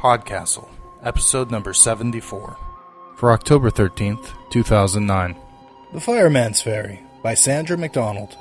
[0.00, 0.66] Podcastle,
[1.02, 2.56] episode number 74.
[3.16, 5.36] For October 13th, 2009.
[5.92, 8.34] The Fireman's Fairy by Sandra McDonald.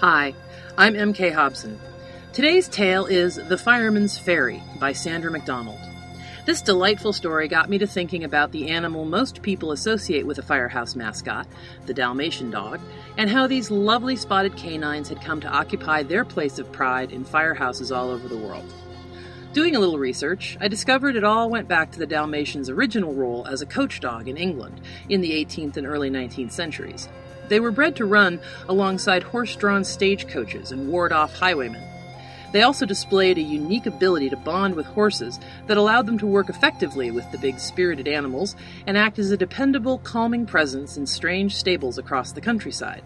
[0.00, 0.34] Hi,
[0.78, 1.28] I'm M.K.
[1.28, 1.78] Hobson.
[2.32, 5.78] Today's tale is The Fireman's Fairy by Sandra McDonald.
[6.46, 10.42] This delightful story got me to thinking about the animal most people associate with a
[10.42, 11.46] firehouse mascot,
[11.86, 12.80] the Dalmatian dog,
[13.16, 17.24] and how these lovely spotted canines had come to occupy their place of pride in
[17.24, 18.70] firehouses all over the world.
[19.54, 23.46] Doing a little research, I discovered it all went back to the Dalmatian's original role
[23.46, 27.08] as a coach dog in England in the 18th and early 19th centuries.
[27.48, 31.93] They were bred to run alongside horse drawn stagecoaches and ward off highwaymen.
[32.54, 36.48] They also displayed a unique ability to bond with horses that allowed them to work
[36.48, 38.54] effectively with the big spirited animals
[38.86, 43.02] and act as a dependable, calming presence in strange stables across the countryside.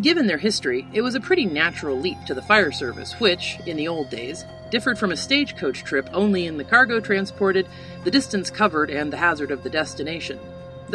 [0.00, 3.76] Given their history, it was a pretty natural leap to the fire service, which, in
[3.76, 7.68] the old days, differed from a stagecoach trip only in the cargo transported,
[8.02, 10.40] the distance covered, and the hazard of the destination.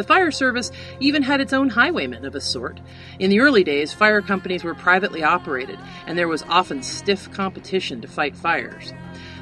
[0.00, 2.80] The fire service even had its own highwaymen of a sort.
[3.18, 8.00] In the early days, fire companies were privately operated, and there was often stiff competition
[8.00, 8.94] to fight fires.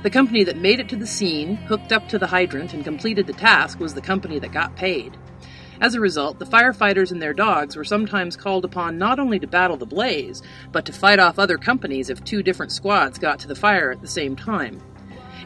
[0.03, 3.29] The company that made it to the scene, hooked up to the hydrant, and completed
[3.29, 5.17] the task was the company that got paid.
[5.81, 9.47] As a result, the firefighters and their dogs were sometimes called upon not only to
[9.47, 13.47] battle the blaze, but to fight off other companies if two different squads got to
[13.47, 14.81] the fire at the same time.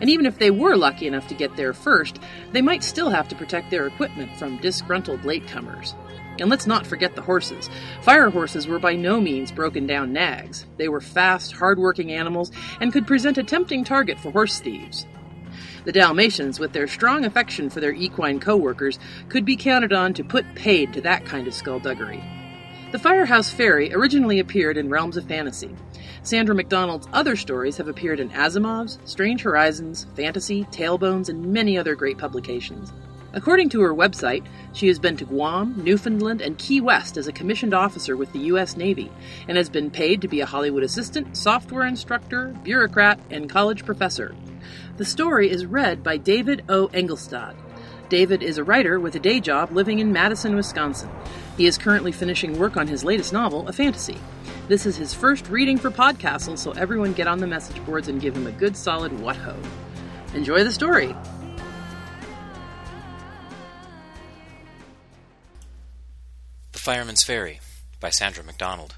[0.03, 2.19] And even if they were lucky enough to get there first,
[2.50, 5.94] they might still have to protect their equipment from disgruntled latecomers.
[6.41, 7.70] And let's not forget the horses.
[8.03, 10.67] Fire horses were by no means broken down nags.
[10.77, 12.50] They were fast, hard-working animals
[12.81, 15.06] and could present a tempting target for horse thieves.
[15.84, 20.25] The Dalmatians, with their strong affection for their equine co-workers, could be counted on to
[20.25, 22.25] put paid to that kind of skullduggery.
[22.91, 25.76] The Firehouse Fairy originally appeared in Realms of Fantasy.
[26.25, 31.97] Sandra McDonald's other stories have appeared in Asimov's, Strange Horizons, Fantasy, Talebones, and many other
[31.97, 32.93] great publications.
[33.33, 37.32] According to her website, she has been to Guam, Newfoundland, and Key West as a
[37.32, 38.77] commissioned officer with the U.S.
[38.77, 39.11] Navy
[39.49, 44.34] and has been paid to be a Hollywood assistant, software instructor, bureaucrat, and college professor.
[44.99, 46.87] The story is read by David O.
[46.88, 47.56] Engelstad.
[48.09, 51.11] David is a writer with a day job living in Madison, Wisconsin.
[51.56, 54.19] He is currently finishing work on his latest novel, a fantasy.
[54.69, 58.21] This is his first reading for Podcastle, so everyone get on the message boards and
[58.21, 59.56] give him a good solid what ho.
[60.34, 61.15] Enjoy the story.
[66.71, 67.61] The Fireman's Fairy
[67.99, 68.95] by Sandra McDonald.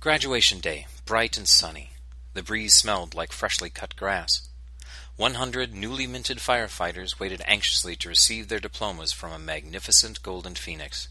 [0.00, 1.90] Graduation day, bright and sunny.
[2.32, 4.48] The breeze smelled like freshly cut grass.
[5.16, 10.54] One hundred newly minted firefighters waited anxiously to receive their diplomas from a magnificent golden
[10.54, 11.08] phoenix.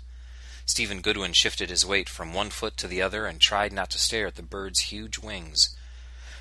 [0.72, 4.00] Stephen Goodwin shifted his weight from one foot to the other and tried not to
[4.00, 5.76] stare at the bird's huge wings.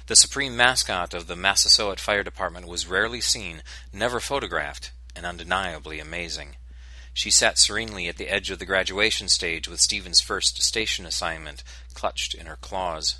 [0.07, 5.99] The supreme mascot of the Massasoit Fire Department was rarely seen, never photographed, and undeniably
[5.99, 6.55] amazing.
[7.13, 11.65] She sat serenely at the edge of the graduation stage with Stephen's first station assignment
[11.95, 13.19] clutched in her claws.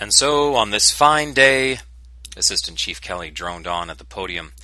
[0.00, 1.78] And so, on this fine day,
[2.36, 4.54] Assistant Chief Kelly droned on at the podium.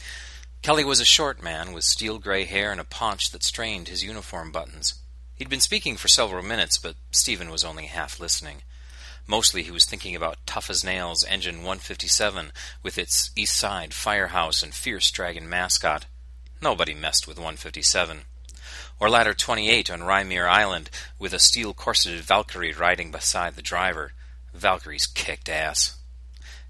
[0.63, 4.03] Kelly was a short man with steel gray hair and a paunch that strained his
[4.03, 4.95] uniform buttons.
[5.37, 8.63] He'd been speaking for several minutes, but Stephen was only half listening.
[9.27, 14.63] Mostly he was thinking about Tough as Nails Engine 157 with its East Side firehouse
[14.63, 16.07] and fierce dragon mascot.
[16.61, 18.23] Nobody messed with 157.
[19.01, 24.13] Or Ladder 28 on Rymir Island with a steel corseted Valkyrie riding beside the driver.
[24.55, 25.97] Valkyries kicked ass.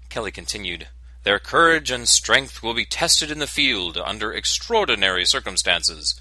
[0.09, 0.87] Kelly continued,
[1.23, 6.19] Their courage and strength will be tested in the field under extraordinary circumstances.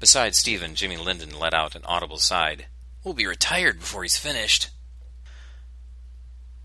[0.00, 2.66] Beside Stephen, Jimmy Linden let out an audible sigh.
[3.02, 4.70] We'll be retired before he's finished.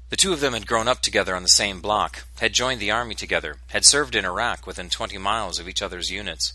[0.09, 2.91] The two of them had grown up together on the same block, had joined the
[2.91, 6.53] army together, had served in Iraq within twenty miles of each other's units.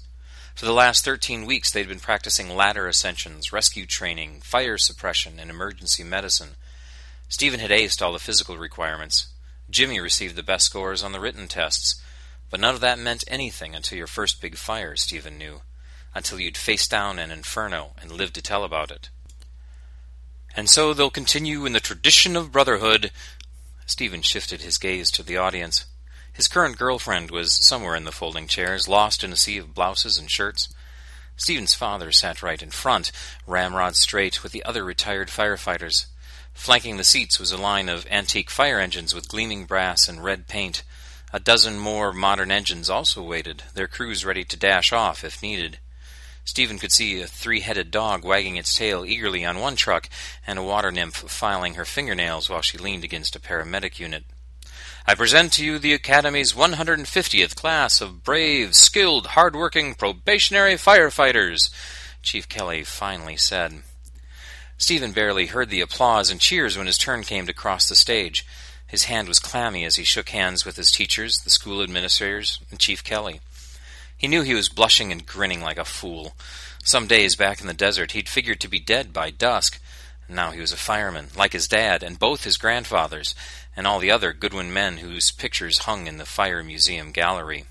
[0.54, 5.50] For the last thirteen weeks they'd been practicing ladder ascensions, rescue training, fire suppression, and
[5.50, 6.50] emergency medicine.
[7.28, 9.26] Stephen had aced all the physical requirements.
[9.68, 12.00] Jimmy received the best scores on the written tests,
[12.50, 15.62] but none of that meant anything until your first big fire, Stephen knew,
[16.18, 19.08] until you'd faced down an inferno and lived to tell about it.
[20.54, 23.12] And so they'll continue in the tradition of brotherhood.
[23.86, 25.86] Stephen shifted his gaze to the audience.
[26.32, 30.18] His current girlfriend was somewhere in the folding chairs, lost in a sea of blouses
[30.18, 30.68] and shirts.
[31.36, 33.12] Stephen's father sat right in front,
[33.46, 36.06] ramrod straight, with the other retired firefighters.
[36.52, 40.48] Flanking the seats was a line of antique fire engines with gleaming brass and red
[40.48, 40.82] paint.
[41.32, 45.78] A dozen more modern engines also waited, their crews ready to dash off if needed.
[46.48, 50.08] Stephen could see a three headed dog wagging its tail eagerly on one truck,
[50.46, 54.24] and a water nymph filing her fingernails while she leaned against a paramedic unit.
[55.06, 61.68] I present to you the Academy's 150th class of brave, skilled, hard-working probationary firefighters,
[62.22, 63.82] Chief Kelly finally said.
[64.78, 68.46] Stephen barely heard the applause and cheers when his turn came to cross the stage.
[68.86, 72.80] His hand was clammy as he shook hands with his teachers, the school administrators, and
[72.80, 73.42] Chief Kelly.
[74.18, 76.34] He knew he was blushing and grinning like a fool.
[76.82, 79.80] Some days back in the desert, he'd figured to be dead by dusk.
[80.28, 83.36] Now he was a fireman, like his dad and both his grandfathers,
[83.76, 87.66] and all the other Goodwin men whose pictures hung in the Fire Museum gallery.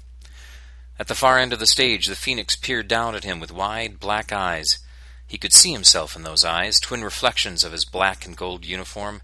[0.98, 4.00] At the far end of the stage, the phoenix peered down at him with wide
[4.00, 4.80] black eyes.
[5.28, 9.22] He could see himself in those eyes, twin reflections of his black and gold uniform.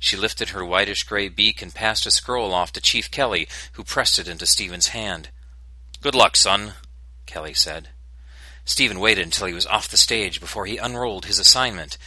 [0.00, 3.84] She lifted her whitish gray beak and passed a scroll off to Chief Kelly, who
[3.84, 5.30] pressed it into Stephen's hand.
[6.06, 6.74] Good luck, son,
[7.26, 7.88] Kelly said.
[8.64, 11.98] Stephen waited until he was off the stage before he unrolled his assignment.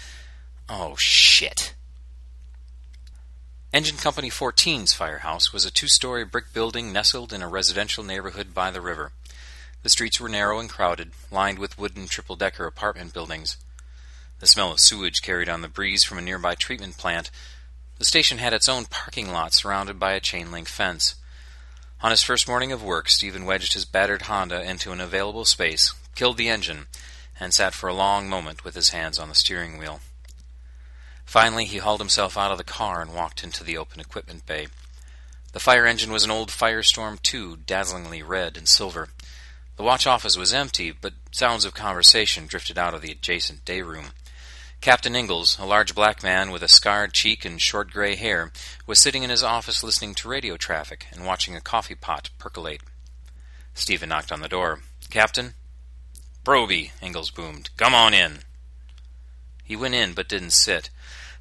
[0.70, 1.74] Oh, shit.
[3.74, 8.54] Engine Company 14's firehouse was a two story brick building nestled in a residential neighborhood
[8.54, 9.12] by the river.
[9.84, 13.58] The streets were narrow and crowded, lined with wooden triple decker apartment buildings.
[14.40, 17.32] The smell of sewage carried on the breeze from a nearby treatment plant.
[17.98, 21.16] The station had its own parking lot surrounded by a chain link fence.
[22.02, 25.94] On his first morning of work, Stephen wedged his battered Honda into an available space,
[26.16, 26.88] killed the engine,
[27.38, 30.00] and sat for a long moment with his hands on the steering wheel.
[31.26, 34.68] Finally, he hauled himself out of the car and walked into the open equipment bay.
[35.52, 39.10] The fire engine was an old Firestorm II, dazzlingly red and silver.
[39.76, 43.82] The watch office was empty, but sounds of conversation drifted out of the adjacent day
[43.82, 44.12] room.
[44.82, 48.52] Captain Ingalls, a large black man with a scarred cheek and short gray hair,
[48.88, 52.82] was sitting in his office listening to radio traffic and watching a coffee pot percolate.
[53.74, 54.80] Stephen knocked on the door.
[55.10, 55.54] Captain?
[56.46, 57.70] Proby, Ingalls boomed.
[57.76, 58.40] Come on in.
[59.66, 60.90] He went in, but didn't sit.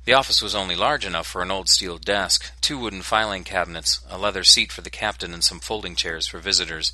[0.05, 4.01] The office was only large enough for an old steel desk, two wooden filing cabinets,
[4.11, 6.93] a leather seat for the captain, and some folding chairs for visitors.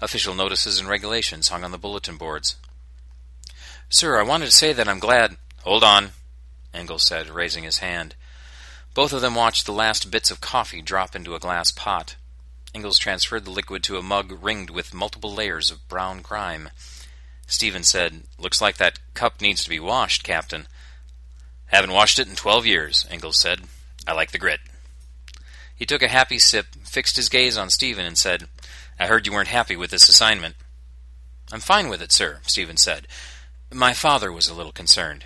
[0.00, 2.56] Official notices and regulations hung on the bulletin boards.
[3.90, 5.36] Sir, I wanted to say that I'm glad.
[5.66, 6.10] Hold on,
[6.72, 8.14] Ingalls said, raising his hand.
[8.94, 12.14] Both of them watched the last bits of coffee drop into a glass pot.
[12.72, 16.70] Ingalls transferred the liquid to a mug ringed with multiple layers of brown grime.
[17.48, 20.68] Stephen said, Looks like that cup needs to be washed, Captain.
[21.66, 23.62] Haven't washed it in twelve years, Ingalls said.
[24.06, 24.60] I like the grit.
[25.74, 28.46] He took a happy sip, fixed his gaze on Stephen, and said,
[29.00, 30.54] I heard you weren't happy with this assignment.
[31.50, 33.08] I'm fine with it, sir, Stephen said.
[33.74, 35.24] My father was a little concerned.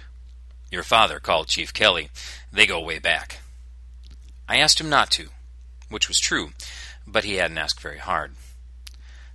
[0.70, 2.10] Your father called Chief Kelly.
[2.52, 3.40] They go way back.
[4.48, 5.28] I asked him not to,
[5.88, 6.50] which was true,
[7.06, 8.32] but he hadn't asked very hard.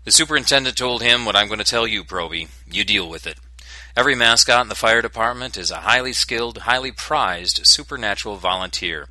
[0.06, 2.50] The superintendent told him what I'm going to tell you, Proby.
[2.70, 3.38] You deal with it.
[3.98, 9.08] Every mascot in the fire department is a highly skilled, highly prized supernatural volunteer.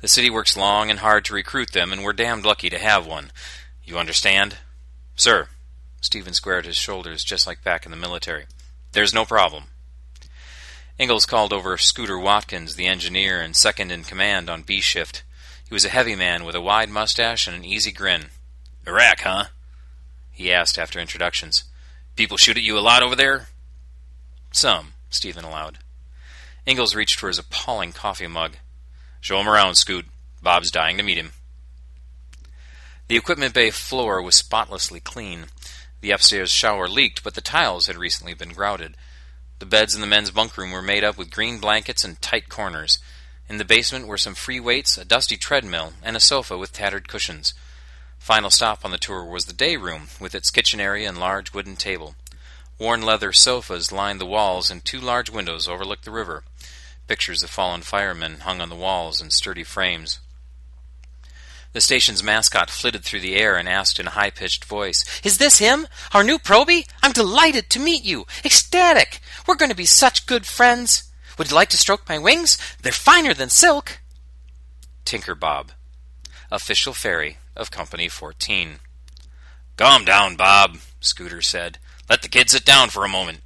[0.00, 3.06] The city works long and hard to recruit them, and we're damned lucky to have
[3.06, 3.32] one.
[3.84, 4.58] You understand?
[5.14, 5.48] Sir.
[6.00, 8.46] Stephen squared his shoulders just like back in the military.
[8.92, 9.64] There's no problem.
[11.00, 15.22] Ingalls called over Scooter Watkins, the engineer and second in command on B shift.
[15.66, 18.26] He was a heavy man with a wide mustache and an easy grin.
[18.86, 19.44] Iraq, huh?
[20.30, 21.64] he asked after introductions.
[22.16, 23.46] People shoot at you a lot over there?
[24.52, 25.78] Some, Stephen allowed.
[26.66, 28.56] Ingalls reached for his appalling coffee mug.
[29.22, 30.04] Show him around, Scoot.
[30.42, 31.32] Bob's dying to meet him.
[33.08, 35.46] The equipment bay floor was spotlessly clean.
[36.02, 38.98] The upstairs shower leaked, but the tiles had recently been grouted.
[39.60, 42.48] The beds in the men's bunk room were made up with green blankets and tight
[42.48, 42.98] corners.
[43.46, 47.08] In the basement were some free weights, a dusty treadmill, and a sofa with tattered
[47.08, 47.52] cushions.
[48.18, 51.52] Final stop on the tour was the day room, with its kitchen area and large
[51.52, 52.14] wooden table.
[52.78, 56.42] Worn leather sofas lined the walls, and two large windows overlooked the river.
[57.06, 60.20] Pictures of fallen firemen hung on the walls in sturdy frames.
[61.72, 65.38] The station's mascot flitted through the air and asked in a high pitched voice, Is
[65.38, 65.86] this him?
[66.12, 66.88] Our new Proby?
[67.02, 68.26] I'm delighted to meet you.
[68.44, 69.20] Ecstatic.
[69.46, 71.04] We're going to be such good friends.
[71.38, 72.58] Would you like to stroke my wings?
[72.82, 74.00] They're finer than silk.
[75.04, 75.72] Tinker Bob,
[76.50, 78.80] official fairy of Company 14.
[79.76, 81.78] Calm down, Bob, Scooter said.
[82.08, 83.40] Let the kid sit down for a moment.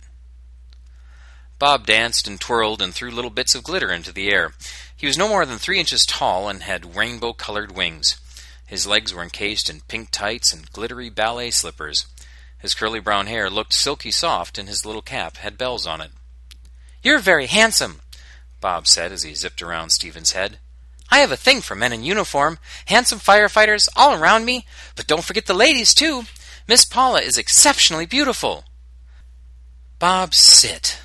[1.58, 4.54] Bob danced and twirled and threw little bits of glitter into the air.
[5.04, 8.16] He was no more than three inches tall and had rainbow colored wings.
[8.64, 12.06] His legs were encased in pink tights and glittery ballet slippers.
[12.58, 16.12] His curly brown hair looked silky soft, and his little cap had bells on it.
[17.02, 18.00] You're very handsome,
[18.62, 20.58] Bob said as he zipped around Stephen's head.
[21.10, 24.64] I have a thing for men in uniform, handsome firefighters all around me,
[24.96, 26.22] but don't forget the ladies, too.
[26.66, 28.64] Miss Paula is exceptionally beautiful.
[29.98, 31.02] Bob, sit.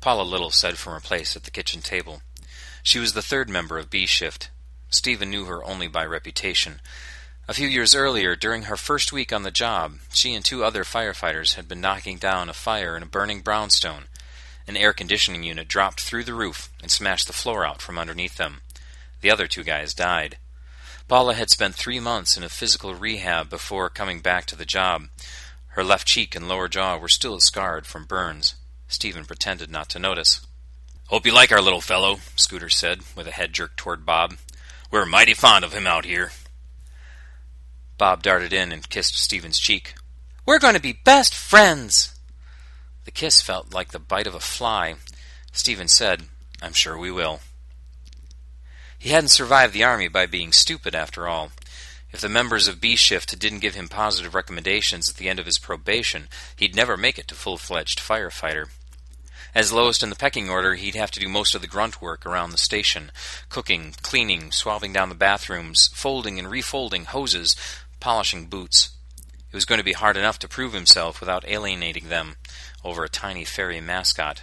[0.00, 2.22] Paula Little said from her place at the kitchen table.
[2.82, 4.50] She was the third member of B Shift.
[4.88, 6.80] Stephen knew her only by reputation.
[7.48, 10.84] A few years earlier, during her first week on the job, she and two other
[10.84, 14.04] firefighters had been knocking down a fire in a burning brownstone.
[14.66, 18.36] An air conditioning unit dropped through the roof and smashed the floor out from underneath
[18.36, 18.60] them.
[19.20, 20.38] The other two guys died.
[21.08, 25.08] Paula had spent three months in a physical rehab before coming back to the job.
[25.70, 28.54] Her left cheek and lower jaw were still scarred from burns.
[28.86, 30.46] Stephen pretended not to notice.
[31.10, 34.36] Hope you like our little fellow, Scooter said, with a head jerk toward Bob.
[34.92, 36.30] We're mighty fond of him out here.
[37.98, 39.94] Bob darted in and kissed Stephen's cheek.
[40.46, 42.14] We're going to be best friends.
[43.06, 44.94] The kiss felt like the bite of a fly.
[45.50, 46.26] Stephen said,
[46.62, 47.40] I'm sure we will.
[48.96, 51.50] He hadn't survived the army by being stupid, after all.
[52.12, 55.46] If the members of B Shift didn't give him positive recommendations at the end of
[55.46, 58.68] his probation, he'd never make it to full fledged firefighter.
[59.54, 62.24] As lowest in the pecking order, he'd have to do most of the grunt work
[62.24, 63.10] around the station
[63.48, 67.56] cooking, cleaning, swabbing down the bathrooms, folding and refolding hoses,
[67.98, 68.90] polishing boots.
[69.50, 72.36] It was going to be hard enough to prove himself without alienating them
[72.84, 74.42] over a tiny fairy mascot.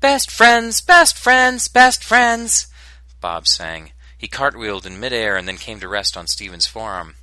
[0.00, 2.66] Best friends, best friends, best friends,
[3.20, 3.92] Bob sang.
[4.18, 7.14] He cartwheeled in midair and then came to rest on Stephen's forearm.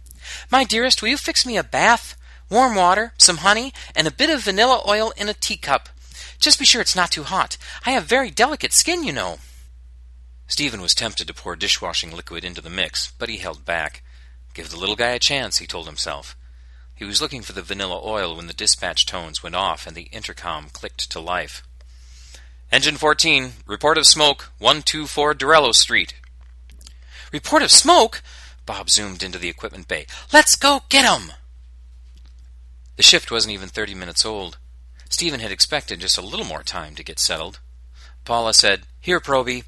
[0.51, 2.15] My dearest, will you fix me a bath?
[2.49, 5.89] Warm water, some honey, and a bit of vanilla oil in a teacup.
[6.43, 7.55] Just be sure it's not too hot.
[7.85, 9.37] I have very delicate skin, you know.
[10.45, 14.03] Stephen was tempted to pour dishwashing liquid into the mix, but he held back.
[14.53, 16.35] Give the little guy a chance, he told himself.
[16.93, 20.09] He was looking for the vanilla oil when the dispatch tones went off and the
[20.11, 21.63] intercom clicked to life.
[22.73, 26.15] Engine 14, report of smoke, 124 Dorello Street.
[27.31, 28.21] Report of smoke?
[28.65, 30.07] Bob zoomed into the equipment bay.
[30.33, 31.31] Let's go get 'em!
[32.97, 34.57] The shift wasn't even 30 minutes old.
[35.13, 37.59] Stephen had expected just a little more time to get settled.
[38.25, 39.63] Paula said, Here, Proby,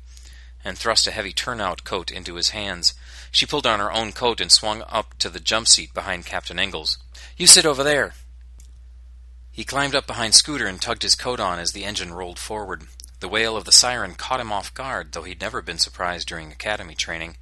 [0.64, 2.96] and thrust a heavy turnout coat into his hands.
[3.30, 6.58] She pulled on her own coat and swung up to the jump seat behind Captain
[6.58, 6.98] Ingalls.
[7.38, 8.16] You sit over there.
[9.52, 12.88] He climbed up behind Scooter and tugged his coat on as the engine rolled forward.
[13.20, 16.52] The wail of the siren caught him off guard, though he'd never been surprised during
[16.52, 17.38] academy training.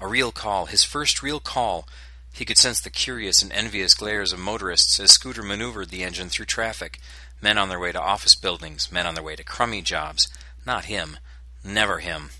[0.00, 1.86] A real call, his first real call.
[2.32, 6.28] He could sense the curious and envious glares of motorists as Scooter maneuvered the engine
[6.28, 6.98] through traffic,
[7.40, 10.28] Men on their way to office buildings, men on their way to crummy jobs.
[10.64, 11.18] Not him.
[11.62, 12.30] Never him.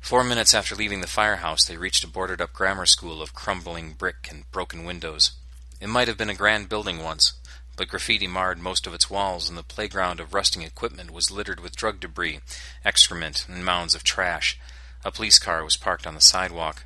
[0.00, 3.92] Four minutes after leaving the firehouse, they reached a boarded up grammar school of crumbling
[3.92, 5.32] brick and broken windows.
[5.80, 7.34] It might have been a grand building once,
[7.76, 11.60] but graffiti marred most of its walls, and the playground of rusting equipment was littered
[11.60, 12.40] with drug debris,
[12.84, 14.58] excrement, and mounds of trash.
[15.04, 16.84] A police car was parked on the sidewalk.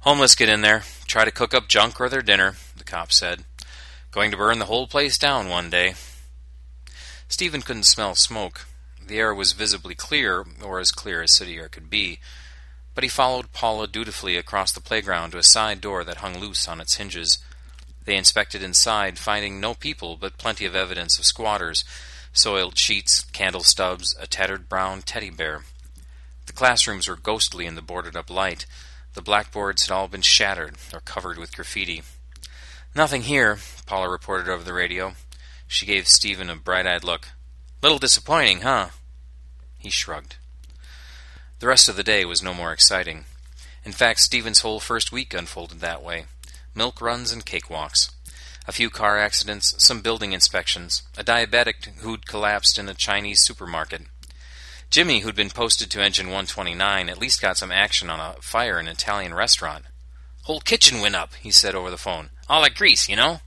[0.00, 3.44] Homeless get in there, try to cook up junk or their dinner, the cop said.
[4.10, 5.94] Going to burn the whole place down one day.
[7.28, 8.66] Stephen couldn't smell smoke.
[9.06, 12.20] The air was visibly clear, or as clear as city air could be,
[12.94, 16.68] but he followed Paula dutifully across the playground to a side door that hung loose
[16.68, 17.38] on its hinges.
[18.04, 21.84] They inspected inside, finding no people, but plenty of evidence of squatters
[22.34, 25.62] soiled sheets, candle stubs, a tattered brown teddy bear.
[26.46, 28.66] The classrooms were ghostly in the boarded up light.
[29.14, 32.02] The blackboards had all been shattered or covered with graffiti.
[32.94, 35.14] Nothing here, Paula reported over the radio.
[35.74, 37.30] She gave Stephen a bright eyed look.
[37.82, 38.90] Little disappointing, huh?
[39.76, 40.36] He shrugged.
[41.58, 43.24] The rest of the day was no more exciting.
[43.84, 46.26] In fact, Stephen's whole first week unfolded that way
[46.76, 48.12] milk runs and cakewalks.
[48.68, 54.02] A few car accidents, some building inspections, a diabetic who'd collapsed in a Chinese supermarket.
[54.90, 58.78] Jimmy, who'd been posted to Engine 129, at least got some action on a fire
[58.78, 59.86] in an Italian restaurant.
[60.42, 62.30] Whole kitchen went up, he said over the phone.
[62.48, 63.40] All like grease, you know?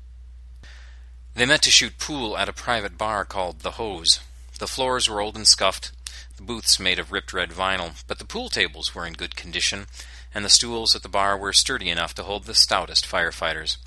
[1.38, 4.22] They meant to shoot pool at a private bar called The Hose.
[4.58, 5.92] The floors were old and scuffed,
[6.36, 9.86] the booths made of ripped red vinyl, but the pool tables were in good condition,
[10.34, 13.78] and the stools at the bar were sturdy enough to hold the stoutest firefighters.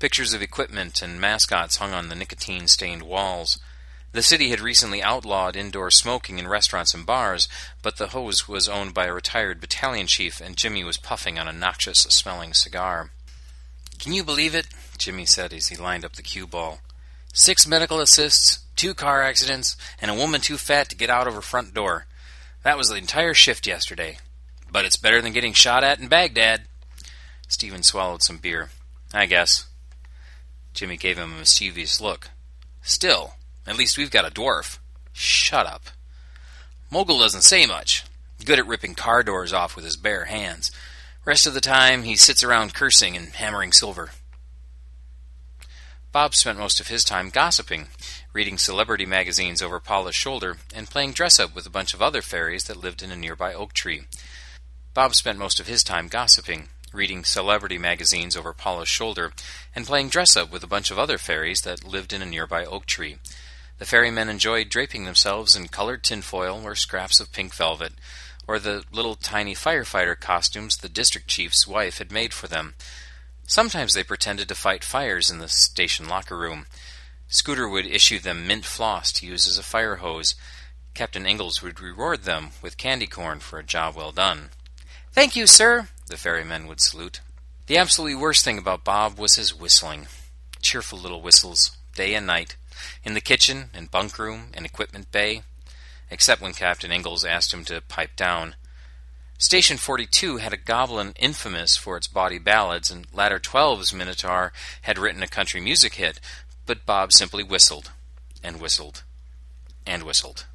[0.00, 3.58] Pictures of equipment and mascots hung on the nicotine stained walls.
[4.12, 7.48] The city had recently outlawed indoor smoking in restaurants and bars,
[7.80, 11.48] but the hose was owned by a retired battalion chief, and Jimmy was puffing on
[11.48, 13.12] a noxious smelling cigar.
[13.98, 14.66] Can you believe it?
[14.98, 16.80] Jimmy said as he lined up the cue ball.
[17.32, 21.34] Six medical assists, two car accidents, and a woman too fat to get out of
[21.34, 22.06] her front door.
[22.62, 24.18] That was the entire shift yesterday.
[24.70, 26.62] But it's better than getting shot at in Baghdad.
[27.48, 28.70] Stephen swallowed some beer.
[29.14, 29.66] I guess.
[30.74, 32.30] Jimmy gave him a mischievous look.
[32.82, 33.34] Still,
[33.66, 34.78] at least we've got a dwarf.
[35.12, 35.84] Shut up.
[36.90, 38.04] Mogul doesn't say much,
[38.44, 40.70] good at ripping car doors off with his bare hands.
[41.24, 44.10] Rest of the time, he sits around cursing and hammering silver.
[46.16, 47.88] Bob spent most of his time gossiping,
[48.32, 52.22] reading celebrity magazines over Paula's shoulder, and playing dress up with a bunch of other
[52.22, 54.04] fairies that lived in a nearby oak tree.
[54.94, 59.34] Bob spent most of his time gossiping, reading celebrity magazines over Paula's shoulder,
[59.74, 62.64] and playing dress up with a bunch of other fairies that lived in a nearby
[62.64, 63.18] oak tree.
[63.76, 67.92] The ferrymen enjoyed draping themselves in colored tinfoil or scraps of pink velvet,
[68.48, 72.72] or the little tiny firefighter costumes the district chief's wife had made for them.
[73.46, 76.66] Sometimes they pretended to fight fires in the station locker room.
[77.28, 80.34] Scooter would issue them mint floss to use as a fire hose.
[80.94, 84.50] Captain Ingalls would reward them with candy corn for a job well done.
[85.12, 87.20] Thank you, sir, the ferrymen would salute.
[87.66, 90.06] The absolutely worst thing about Bob was his whistling.
[90.60, 92.56] Cheerful little whistles, day and night,
[93.04, 95.42] in the kitchen and bunk room and equipment bay,
[96.10, 98.56] except when Captain Ingalls asked him to pipe down.
[99.38, 104.50] Station 42 had a goblin infamous for its body ballads, and Ladder 12's Minotaur
[104.82, 106.20] had written a country music hit,
[106.64, 107.90] but Bob simply whistled,
[108.42, 109.04] and whistled,
[109.86, 110.46] and whistled.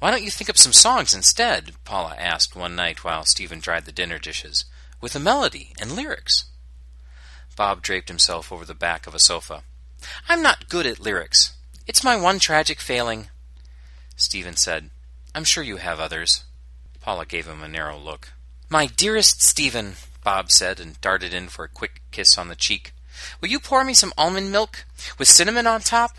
[0.00, 1.72] Why don't you think up some songs instead?
[1.84, 4.66] Paula asked one night while Stephen dried the dinner dishes,
[5.00, 6.44] with a melody and lyrics.
[7.56, 9.62] Bob draped himself over the back of a sofa.
[10.28, 11.54] I'm not good at lyrics.
[11.86, 13.28] It's my one tragic failing.
[14.14, 14.90] Stephen said,
[15.34, 16.44] I'm sure you have others.
[17.00, 18.32] Paula gave him a narrow look.
[18.68, 22.92] My dearest Stephen, Bob said, and darted in for a quick kiss on the cheek.
[23.40, 24.84] Will you pour me some almond milk
[25.18, 26.16] with cinnamon on top?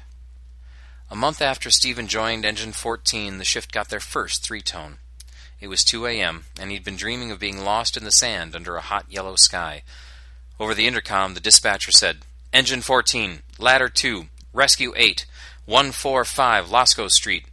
[1.10, 4.98] A month after Stephen joined Engine 14, the shift got their first three tone.
[5.60, 8.76] It was 2 a.m., and he'd been dreaming of being lost in the sand under
[8.76, 9.84] a hot yellow sky.
[10.60, 12.20] Over the intercom, the dispatcher said,
[12.54, 15.26] Engine 14, Ladder 2, Rescue 8,
[15.66, 17.46] 145 Lasco Street.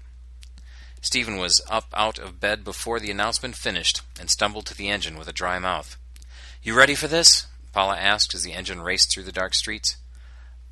[1.00, 5.18] Stephen was up out of bed before the announcement finished and stumbled to the engine
[5.18, 5.96] with a dry mouth.
[6.62, 7.46] You ready for this?
[7.72, 9.96] Paula asked as the engine raced through the dark streets.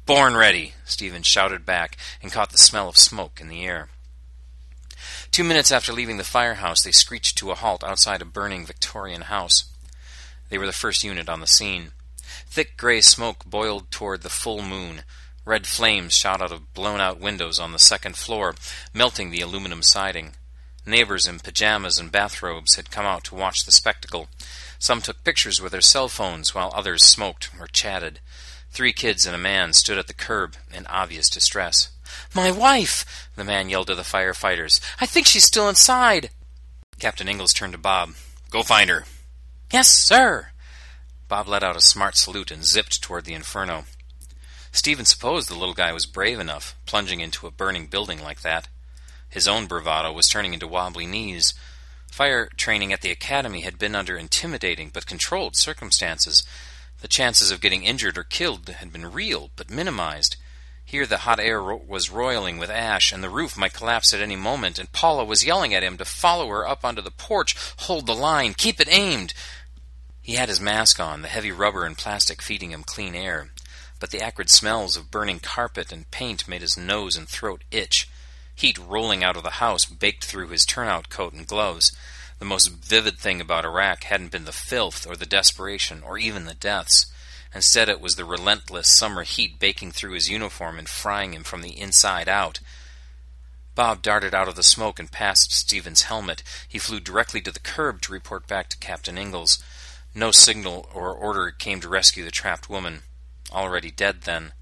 [0.05, 3.89] Born ready, Stephen shouted back and caught the smell of smoke in the air.
[5.31, 9.23] Two minutes after leaving the firehouse, they screeched to a halt outside a burning Victorian
[9.23, 9.65] house.
[10.49, 11.93] They were the first unit on the scene.
[12.47, 15.03] Thick gray smoke boiled toward the full moon,
[15.47, 18.57] Red flames shot out of blown out windows on the second floor,
[18.93, 20.33] melting the aluminum siding.
[20.85, 24.29] Neighbors in pajamas and bathrobes had come out to watch the spectacle.
[24.81, 28.19] Some took pictures with their cell phones while others smoked or chatted.
[28.73, 31.91] Three kids and a man stood at the curb in obvious distress.
[32.35, 33.29] My wife!
[33.37, 34.81] the man yelled to the firefighters.
[35.01, 36.31] I think she's still inside.
[36.99, 38.15] Captain Ingalls turned to Bob.
[38.51, 39.05] Go find her.
[39.73, 40.49] Yes, sir.
[41.29, 43.85] Bob let out a smart salute and zipped toward the inferno.
[44.77, 48.69] Stephen supposed the little guy was brave enough, plunging into a burning building like that.
[49.31, 51.55] His own bravado was turning into wobbly knees.
[52.13, 56.45] Fire training at the academy had been under intimidating but controlled circumstances.
[57.01, 60.37] The chances of getting injured or killed had been real, but minimized.
[60.85, 64.21] Here the hot air ro- was roiling with ash, and the roof might collapse at
[64.21, 67.57] any moment, and Paula was yelling at him to follow her up onto the porch,
[67.79, 69.33] hold the line, keep it aimed.
[70.21, 73.53] He had his mask on, the heavy rubber and plastic feeding him clean air
[73.99, 78.09] but the acrid smells of burning carpet and paint made his nose and throat itch.
[78.55, 81.97] Heat rolling out of the house baked through his turnout coat and gloves.
[82.39, 86.45] The most vivid thing about Iraq hadn't been the filth or the desperation or even
[86.45, 87.07] the deaths.
[87.55, 91.63] Instead, it was the relentless summer heat baking through his uniform and frying him from
[91.63, 92.61] the inside out.
[93.75, 96.43] Bob darted out of the smoke and past Stephen's helmet.
[96.69, 99.63] He flew directly to the curb to report back to Captain Ingalls.
[100.15, 103.03] No signal or order came to rescue the trapped woman
[103.53, 104.53] already dead then.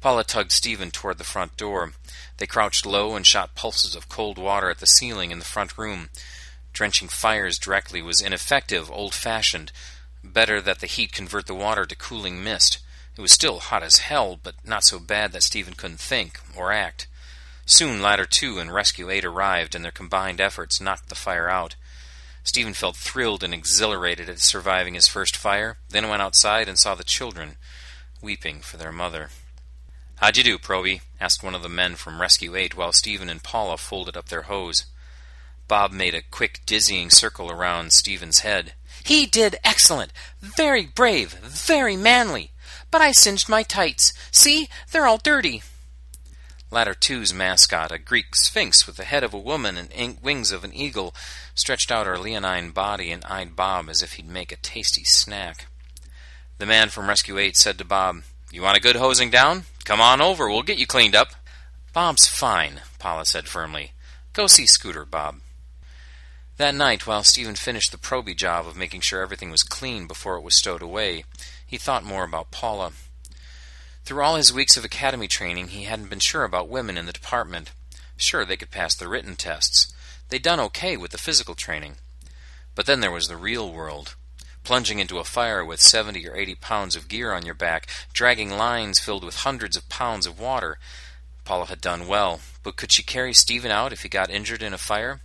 [0.00, 1.92] Paula tugged Stephen toward the front door.
[2.36, 5.76] They crouched low and shot pulses of cold water at the ceiling in the front
[5.76, 6.10] room.
[6.72, 9.72] Drenching fires directly was ineffective, old fashioned.
[10.22, 12.78] Better that the heat convert the water to cooling mist.
[13.16, 16.72] It was still hot as hell, but not so bad that Stephen couldn't think or
[16.72, 17.08] act.
[17.66, 21.74] Soon Ladder 2 and Rescue 8 arrived, and their combined efforts knocked the fire out.
[22.44, 26.94] Stephen felt thrilled and exhilarated at surviving his first fire, then went outside and saw
[26.94, 27.56] the children
[28.20, 29.30] weeping for their mother.
[30.16, 31.00] How'd you do, Proby?
[31.20, 34.42] asked one of the men from Rescue 8 while Stephen and Paula folded up their
[34.42, 34.84] hose.
[35.68, 38.72] Bob made a quick, dizzying circle around Stephen's head.
[39.04, 40.12] He did excellent!
[40.40, 41.34] Very brave!
[41.34, 42.50] Very manly!
[42.90, 44.12] But I singed my tights.
[44.30, 45.62] See, they're all dirty.
[46.70, 50.64] Ladder Two's mascot, a Greek sphinx with the head of a woman and wings of
[50.64, 51.14] an eagle,
[51.54, 55.66] stretched out her leonine body and eyed Bob as if he'd make a tasty snack.
[56.58, 59.62] The man from Rescue 8 said to Bob, You want a good hosing down?
[59.84, 61.28] Come on over, we'll get you cleaned up.
[61.92, 63.92] Bob's fine, Paula said firmly.
[64.32, 65.36] Go see Scooter, Bob.
[66.56, 70.34] That night, while Stephen finished the proby job of making sure everything was clean before
[70.34, 71.24] it was stowed away,
[71.64, 72.90] he thought more about Paula.
[74.04, 77.12] Through all his weeks of academy training, he hadn't been sure about women in the
[77.12, 77.70] department.
[78.16, 79.92] Sure, they could pass the written tests.
[80.28, 81.98] They'd done okay with the physical training.
[82.74, 84.16] But then there was the real world.
[84.68, 88.50] Plunging into a fire with 70 or 80 pounds of gear on your back, dragging
[88.50, 90.78] lines filled with hundreds of pounds of water.
[91.46, 94.74] Paula had done well, but could she carry Stephen out if he got injured in
[94.74, 95.22] a fire?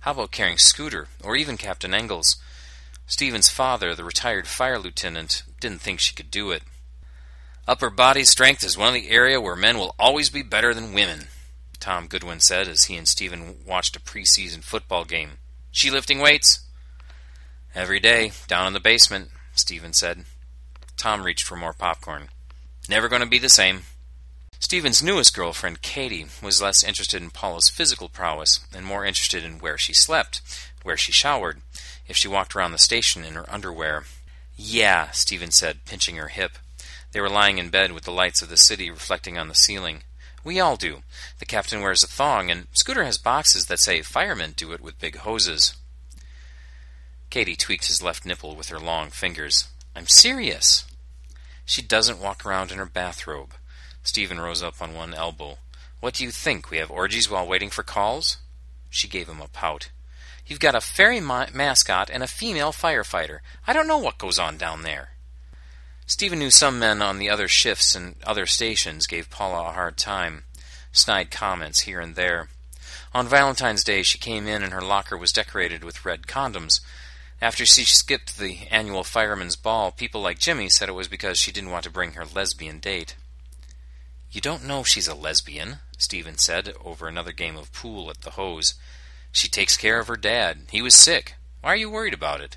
[0.00, 2.36] How about carrying Scooter, or even Captain Ingalls?
[3.06, 6.62] Stephen's father, the retired fire lieutenant, didn't think she could do it.
[7.66, 10.92] Upper body strength is one of the area where men will always be better than
[10.92, 11.28] women,
[11.80, 15.38] Tom Goodwin said as he and Stephen watched a preseason football game.
[15.70, 16.63] She lifting weights?
[17.74, 20.24] Every day, down in the basement, Stephen said.
[20.96, 22.28] Tom reached for more popcorn.
[22.88, 23.82] Never going to be the same.
[24.60, 29.58] Stephen's newest girlfriend, Katie, was less interested in Paula's physical prowess and more interested in
[29.58, 30.40] where she slept,
[30.84, 31.62] where she showered,
[32.06, 34.04] if she walked around the station in her underwear.
[34.56, 36.52] Yeah, Stephen said, pinching her hip.
[37.10, 40.04] They were lying in bed with the lights of the city reflecting on the ceiling.
[40.44, 41.02] We all do.
[41.40, 45.00] The captain wears a thong, and Scooter has boxes that say firemen do it with
[45.00, 45.74] big hoses.
[47.34, 49.66] Katie tweaked his left nipple with her long fingers.
[49.96, 50.84] I'm serious.
[51.64, 53.54] She doesn't walk around in her bathrobe.
[54.04, 55.58] Stephen rose up on one elbow.
[55.98, 56.70] What do you think?
[56.70, 58.36] We have orgies while waiting for calls?
[58.88, 59.90] She gave him a pout.
[60.46, 63.40] You've got a fairy ma- mascot and a female firefighter.
[63.66, 65.08] I don't know what goes on down there.
[66.06, 69.96] Stephen knew some men on the other shifts and other stations gave Paula a hard
[69.96, 70.44] time,
[70.92, 72.48] snide comments here and there.
[73.12, 76.78] On Valentine's Day, she came in and her locker was decorated with red condoms.
[77.44, 81.52] After she skipped the annual fireman's ball, people like Jimmy said it was because she
[81.52, 83.16] didn't want to bring her lesbian date.
[84.30, 88.30] You don't know she's a lesbian, Stephen said over another game of pool at the
[88.30, 88.72] hose.
[89.30, 90.60] She takes care of her dad.
[90.70, 91.34] He was sick.
[91.60, 92.56] Why are you worried about it?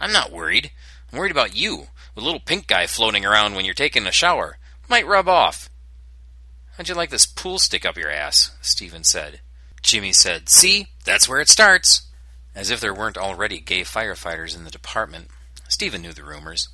[0.00, 0.72] I'm not worried.
[1.12, 4.58] I'm worried about you a little pink guy floating around when you're taking a shower.
[4.88, 5.70] Might rub off.
[6.76, 8.56] How'd you like this pool stick up your ass?
[8.60, 9.38] Stephen said.
[9.82, 12.09] Jimmy said, See, that's where it starts.
[12.54, 15.28] As if there weren't already gay firefighters in the department.
[15.68, 16.68] Stephen knew the rumors.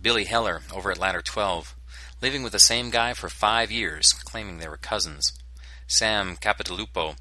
[0.00, 1.74] Billy Heller, over at Ladder 12,
[2.22, 5.32] living with the same guy for five years, claiming they were cousins.
[5.86, 7.16] Sam Capitalupo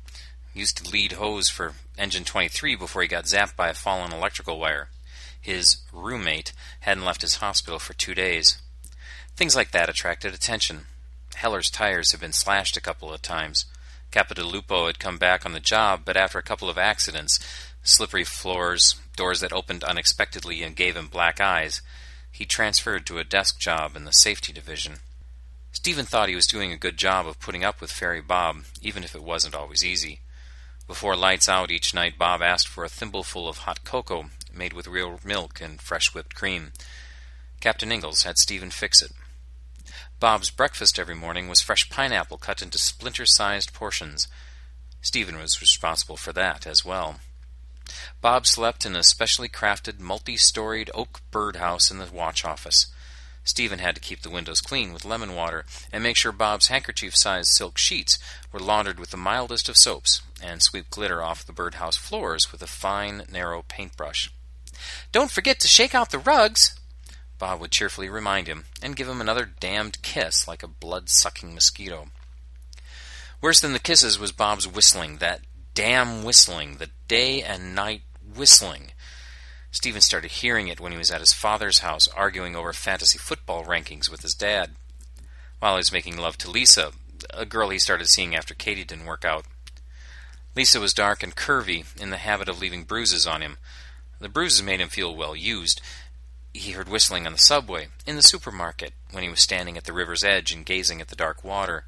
[0.54, 4.60] used to lead hose for Engine 23 before he got zapped by a fallen electrical
[4.60, 4.90] wire.
[5.42, 8.62] His roommate hadn't left his hospital for two days.
[9.36, 10.86] Things like that attracted attention.
[11.36, 13.66] Heller's tires had been slashed a couple of times.
[14.12, 17.40] Capitalupo had come back on the job, but after a couple of accidents,
[17.90, 21.82] slippery floors, doors that opened unexpectedly and gave him black eyes,
[22.32, 25.00] he transferred to a desk job in the safety division.
[25.72, 29.04] Stephen thought he was doing a good job of putting up with Fairy Bob, even
[29.04, 30.20] if it wasn't always easy.
[30.88, 34.88] Before lights out each night, Bob asked for a thimbleful of hot cocoa made with
[34.88, 36.72] real milk and fresh whipped cream.
[37.60, 39.12] Captain Ingalls had Stephen fix it.
[40.20, 44.28] Bob's breakfast every morning was fresh pineapple cut into splinter sized portions.
[45.02, 47.20] Stephen was responsible for that as well.
[48.22, 52.88] Bob slept in a specially crafted, multi storied oak birdhouse in the watch office.
[53.44, 57.16] Stephen had to keep the windows clean with lemon water and make sure Bob's handkerchief
[57.16, 58.20] sized silk sheets
[58.52, 62.62] were laundered with the mildest of soaps and sweep glitter off the birdhouse floors with
[62.62, 64.32] a fine, narrow paintbrush.
[65.12, 66.80] Don't forget to shake out the rugs,
[67.40, 71.56] Bob would cheerfully remind him, and give him another damned kiss like a blood sucking
[71.56, 72.10] mosquito.
[73.42, 75.42] Worse than the kisses was Bob's whistling, that
[75.74, 78.02] damn whistling, the day and night
[78.36, 78.92] whistling.
[79.72, 83.64] Stephen started hearing it when he was at his father's house arguing over fantasy football
[83.64, 84.72] rankings with his dad.
[85.60, 86.92] While he was making love to Lisa,
[87.34, 89.46] a girl he started seeing after Katie didn't work out.
[90.56, 93.58] Lisa was dark and curvy, in the habit of leaving bruises on him,
[94.20, 95.82] the bruises made him feel well used.
[96.54, 99.94] He heard whistling on the subway, in the supermarket, when he was standing at the
[99.94, 101.86] river's edge and gazing at the dark water.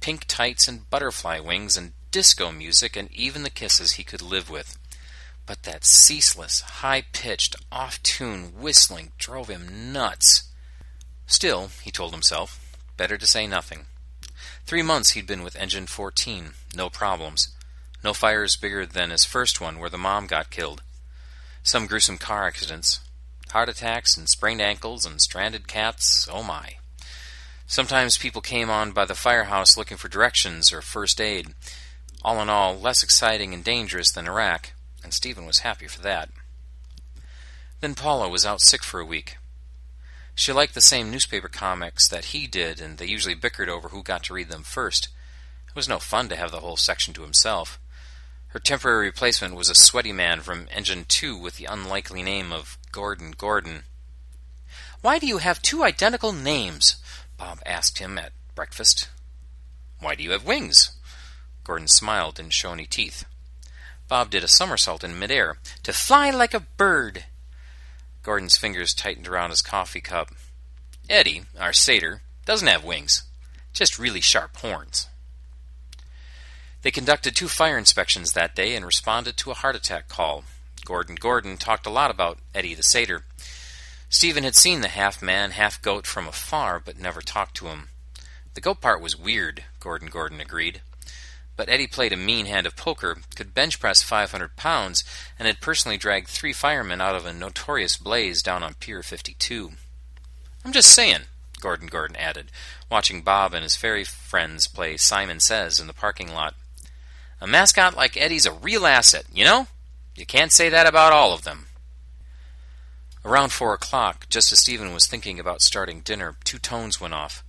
[0.00, 4.50] Pink tights and butterfly wings and disco music and even the kisses he could live
[4.50, 4.78] with.
[5.46, 10.44] But that ceaseless, high pitched, off tune whistling drove him nuts.
[11.26, 13.86] Still, he told himself, better to say nothing.
[14.66, 17.48] Three months he'd been with Engine 14, no problems.
[18.02, 20.82] No fires bigger than his first one where the mom got killed.
[21.62, 23.00] Some gruesome car accidents,
[23.50, 26.76] heart attacks and sprained ankles and stranded cats, oh my.
[27.66, 31.54] Sometimes people came on by the firehouse looking for directions or first aid.
[32.22, 36.28] All in all, less exciting and dangerous than Iraq, and Stephen was happy for that.
[37.80, 39.36] Then Paula was out sick for a week.
[40.34, 44.02] She liked the same newspaper comics that he did, and they usually bickered over who
[44.02, 45.08] got to read them first.
[45.68, 47.78] It was no fun to have the whole section to himself.
[48.48, 52.76] Her temporary replacement was a sweaty man from Engine 2 with the unlikely name of
[52.90, 53.84] Gordon Gordon.
[55.02, 56.96] Why do you have two identical names?
[57.38, 59.08] Bob asked him at breakfast.
[60.00, 60.92] Why do you have wings?
[61.70, 63.24] Gordon smiled and showed any teeth.
[64.08, 65.58] Bob did a somersault in midair.
[65.84, 67.26] To fly like a bird.
[68.24, 70.30] Gordon's fingers tightened around his coffee cup.
[71.08, 73.22] Eddie, our satyr, doesn't have wings,
[73.72, 75.06] just really sharp horns.
[76.82, 80.42] They conducted two fire inspections that day and responded to a heart attack call.
[80.84, 83.22] Gordon Gordon talked a lot about Eddie the satyr.
[84.08, 87.90] Stephen had seen the half man, half goat from afar, but never talked to him.
[88.54, 90.82] The goat part was weird, Gordon Gordon agreed.
[91.60, 95.04] But Eddie played a mean hand of poker, could bench press 500 pounds,
[95.38, 99.72] and had personally dragged three firemen out of a notorious blaze down on Pier 52.
[100.64, 101.24] I'm just saying,
[101.60, 102.50] Gordon Gordon added,
[102.90, 106.54] watching Bob and his fairy friends play Simon Says in the parking lot.
[107.42, 109.66] A mascot like Eddie's a real asset, you know?
[110.16, 111.66] You can't say that about all of them.
[113.22, 117.44] Around four o'clock, just as Stephen was thinking about starting dinner, two tones went off.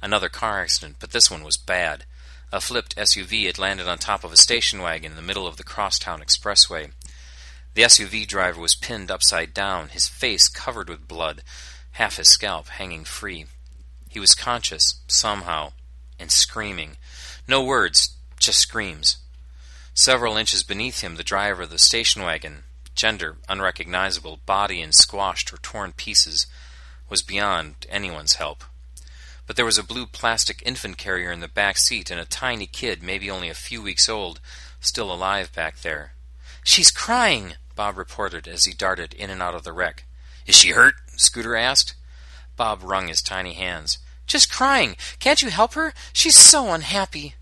[0.00, 2.04] Another car accident, but this one was bad.
[2.50, 5.58] A flipped SUV had landed on top of a station wagon in the middle of
[5.58, 6.92] the crosstown expressway.
[7.74, 11.42] The SUV driver was pinned upside down, his face covered with blood,
[11.92, 13.46] half his scalp hanging free.
[14.08, 15.72] He was conscious, somehow,
[16.18, 16.96] and screaming.
[17.46, 19.18] No words, just screams.
[19.92, 25.52] Several inches beneath him, the driver of the station wagon, gender unrecognizable, body in squashed
[25.52, 26.46] or torn pieces,
[27.10, 28.64] was beyond anyone's help.
[29.48, 32.66] But there was a blue plastic infant carrier in the back seat and a tiny
[32.66, 34.40] kid, maybe only a few weeks old,
[34.78, 36.12] still alive back there.
[36.62, 40.04] She's crying, Bob reported as he darted in and out of the wreck.
[40.46, 40.94] Is she hurt?
[41.16, 41.94] Scooter asked.
[42.56, 43.96] Bob wrung his tiny hands.
[44.26, 44.98] Just crying.
[45.18, 45.94] Can't you help her?
[46.12, 47.34] She's so unhappy.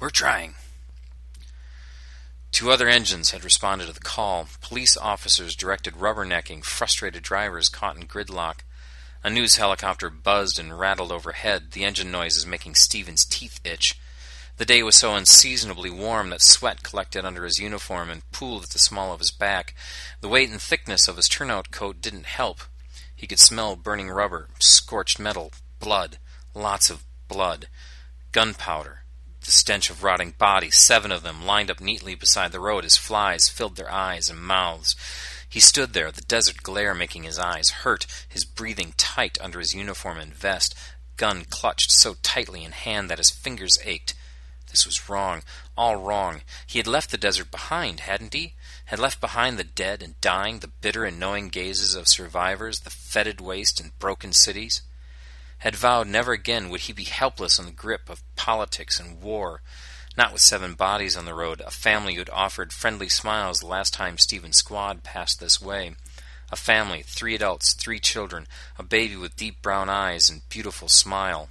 [0.00, 0.56] We're trying.
[2.50, 4.48] Two other engines had responded to the call.
[4.60, 8.64] Police officers directed rubbernecking frustrated drivers caught in gridlock.
[9.24, 13.98] A news helicopter buzzed and rattled overhead, the engine noises making Stephen's teeth itch.
[14.58, 18.70] The day was so unseasonably warm that sweat collected under his uniform and pooled at
[18.70, 19.74] the small of his back.
[20.20, 22.60] The weight and thickness of his turnout coat didn't help.
[23.16, 26.18] He could smell burning rubber, scorched metal, blood,
[26.54, 27.68] lots of blood,
[28.30, 29.04] gunpowder
[29.44, 32.96] the stench of rotting bodies, seven of them, lined up neatly beside the road as
[32.96, 34.96] flies filled their eyes and mouths.
[35.54, 39.72] He stood there, the desert glare making his eyes hurt, his breathing tight under his
[39.72, 40.74] uniform and vest,
[41.16, 44.14] gun clutched so tightly in hand that his fingers ached.
[44.72, 45.44] This was wrong,
[45.76, 46.42] all wrong.
[46.66, 48.54] He had left the desert behind, hadn't he?
[48.86, 52.90] Had left behind the dead and dying, the bitter and knowing gazes of survivors, the
[52.90, 54.82] fetid waste and broken cities?
[55.58, 59.62] had vowed never again would he be helpless in the grip of politics and war.
[60.16, 63.66] Not with seven bodies on the road, a family who had offered friendly smiles the
[63.66, 65.96] last time Stephen's squad passed this way.
[66.52, 68.46] A family, three adults, three children,
[68.78, 71.48] a baby with deep brown eyes and beautiful smile.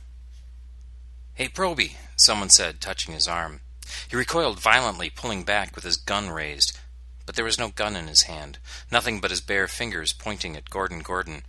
[1.33, 3.59] Hey, Proby, someone said, touching his arm.
[4.07, 6.77] He recoiled violently, pulling back with his gun raised.
[7.25, 8.59] But there was no gun in his hand,
[8.91, 11.43] nothing but his bare fingers pointing at Gordon Gordon.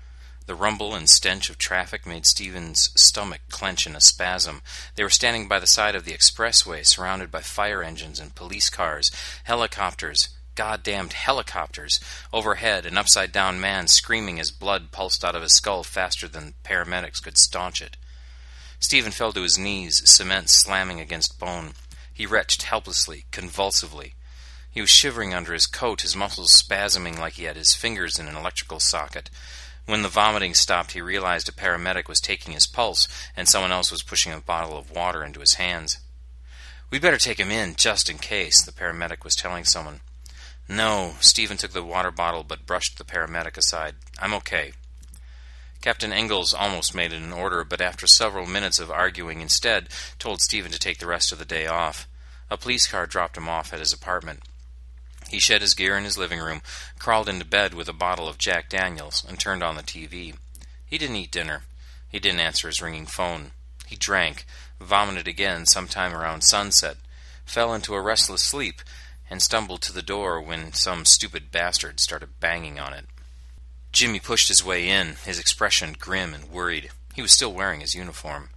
[0.46, 4.60] The rumble and stench of traffic made Stephen's stomach clench in a spasm.
[4.94, 8.68] They were standing by the side of the expressway, surrounded by fire engines and police
[8.68, 9.10] cars,
[9.44, 11.98] helicopters, goddamned helicopters.
[12.32, 16.54] Overhead, an upside down man screaming as blood pulsed out of his skull faster than
[16.62, 17.96] paramedics could staunch it.
[18.78, 21.72] Stephen fell to his knees, cement slamming against bone.
[22.12, 24.14] He retched helplessly, convulsively.
[24.70, 28.28] He was shivering under his coat, his muscles spasming like he had his fingers in
[28.28, 29.30] an electrical socket.
[29.86, 33.90] When the vomiting stopped, he realized a paramedic was taking his pulse and someone else
[33.90, 35.98] was pushing a bottle of water into his hands.
[36.90, 40.00] We'd better take him in, just in case, the paramedic was telling someone.
[40.68, 43.96] No, Stephen took the water bottle but brushed the paramedic aside.
[44.18, 44.72] I'm okay.
[45.82, 50.40] Captain Ingalls almost made it an order, but after several minutes of arguing instead, told
[50.40, 52.08] Stephen to take the rest of the day off.
[52.50, 54.40] A police car dropped him off at his apartment.
[55.34, 56.62] He shed his gear in his living room,
[57.00, 60.36] crawled into bed with a bottle of Jack Daniels, and turned on the TV.
[60.86, 61.64] He didn't eat dinner.
[62.08, 63.50] He didn't answer his ringing phone.
[63.84, 64.46] He drank,
[64.80, 66.98] vomited again sometime around sunset,
[67.44, 68.80] fell into a restless sleep,
[69.28, 73.06] and stumbled to the door when some stupid bastard started banging on it.
[73.90, 76.90] Jimmy pushed his way in, his expression grim and worried.
[77.12, 78.50] He was still wearing his uniform.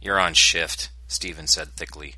[0.00, 2.14] You're on shift, Stephen said thickly.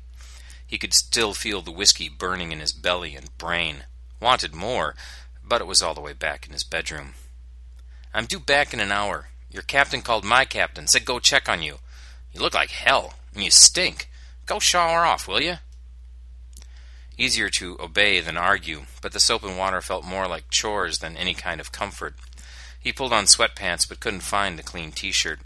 [0.71, 3.83] He could still feel the whiskey burning in his belly and brain.
[4.21, 4.95] Wanted more,
[5.43, 7.13] but it was all the way back in his bedroom.
[8.13, 9.27] I'm due back in an hour.
[9.51, 11.79] Your captain called my captain, said go check on you.
[12.31, 14.09] You look like hell, and you stink.
[14.45, 15.55] Go shower off, will you?
[17.17, 21.17] Easier to obey than argue, but the soap and water felt more like chores than
[21.17, 22.15] any kind of comfort.
[22.79, 25.41] He pulled on sweatpants but couldn't find a clean t shirt.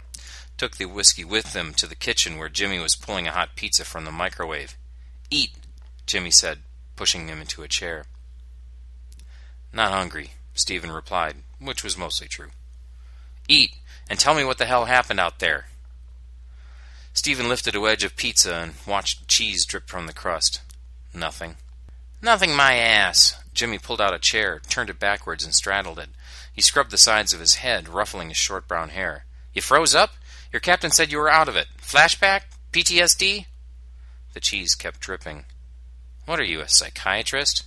[0.56, 3.84] Took the whiskey with him to the kitchen where Jimmy was pulling a hot pizza
[3.84, 4.76] from the microwave.
[5.30, 5.52] Eat,
[6.06, 6.60] Jimmy said,
[6.94, 8.06] pushing him into a chair.
[9.72, 12.50] Not hungry, Stephen replied, which was mostly true.
[13.48, 13.72] Eat,
[14.08, 15.66] and tell me what the hell happened out there.
[17.12, 20.60] Stephen lifted a wedge of pizza and watched cheese drip from the crust.
[21.14, 21.56] Nothing.
[22.20, 23.36] Nothing, my ass.
[23.54, 26.10] Jimmy pulled out a chair, turned it backwards, and straddled it.
[26.52, 29.24] He scrubbed the sides of his head, ruffling his short brown hair.
[29.52, 30.10] You froze up?
[30.52, 31.66] Your captain said you were out of it.
[31.80, 32.42] Flashback?
[32.72, 33.46] PTSD?
[34.36, 35.46] The cheese kept dripping.
[36.26, 37.64] What are you, a psychiatrist?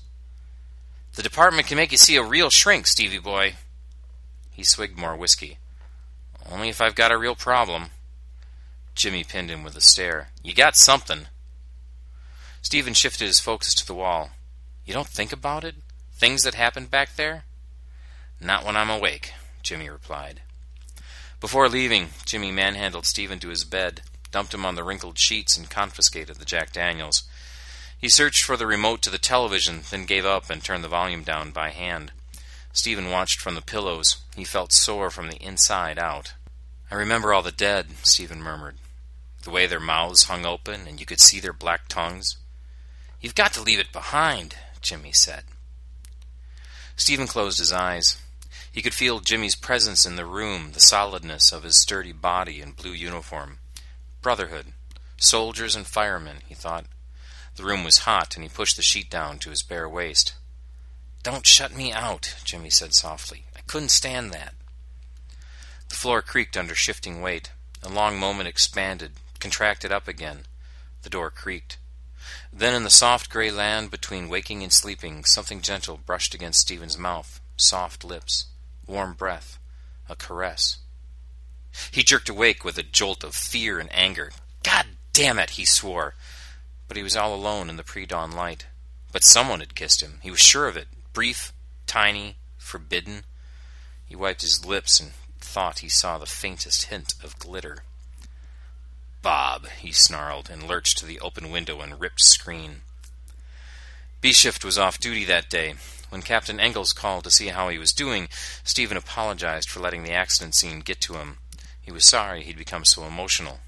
[1.15, 3.55] The department can make you see a real shrink, Stevie boy.
[4.51, 5.57] He swigged more whiskey.
[6.47, 7.85] Only if I've got a real problem.
[8.93, 10.29] Jimmy pinned him with a stare.
[10.43, 11.25] You got something.
[12.61, 14.29] Stephen shifted his focus to the wall.
[14.85, 15.73] You don't think about it?
[16.13, 17.45] Things that happened back there?
[18.39, 20.41] Not when I'm awake, Jimmy replied.
[21.39, 24.01] Before leaving, Jimmy manhandled Stephen to his bed,
[24.31, 27.23] dumped him on the wrinkled sheets, and confiscated the Jack Daniels.
[27.97, 31.23] He searched for the remote to the television, then gave up and turned the volume
[31.23, 32.11] down by hand.
[32.71, 34.17] Stephen watched from the pillows.
[34.35, 36.33] He felt sore from the inside out.
[36.91, 38.77] I remember all the dead, Stephen murmured.
[39.43, 42.37] The way their mouths hung open and you could see their black tongues.
[43.21, 45.43] You've got to leave it behind, Jimmy said.
[46.95, 48.21] Stephen closed his eyes.
[48.71, 52.75] He could feel Jimmy's presence in the room, the solidness of his sturdy body and
[52.75, 53.59] blue uniform.
[54.21, 54.73] Brotherhood.
[55.17, 56.85] Soldiers and firemen, he thought.
[57.55, 60.33] The room was hot, and he pushed the sheet down to his bare waist.
[61.23, 63.45] Don't shut me out, Jimmy said softly.
[63.55, 64.53] I couldn't stand that.
[65.89, 67.51] The floor creaked under shifting weight.
[67.83, 70.45] A long moment expanded, contracted up again.
[71.01, 71.77] The door creaked.
[72.51, 76.97] Then, in the soft gray land between waking and sleeping, something gentle brushed against Stephen's
[76.97, 78.45] mouth soft lips,
[78.87, 79.59] warm breath,
[80.07, 80.77] a caress.
[81.91, 84.31] He jerked awake with a jolt of fear and anger.
[84.63, 86.15] God damn it, he swore.
[86.87, 88.65] But he was all alone in the pre dawn light.
[89.11, 90.19] But someone had kissed him.
[90.21, 90.87] He was sure of it.
[91.13, 91.53] Brief,
[91.87, 93.23] tiny, forbidden.
[94.05, 97.83] He wiped his lips and thought he saw the faintest hint of glitter.
[99.21, 102.81] Bob, he snarled, and lurched to the open window and ripped screen.
[104.21, 105.75] B shift was off duty that day.
[106.09, 108.29] When Captain Ingalls called to see how he was doing,
[108.63, 111.37] Stephen apologized for letting the accident scene get to him.
[111.89, 113.61] He was sorry he'd become so emotional.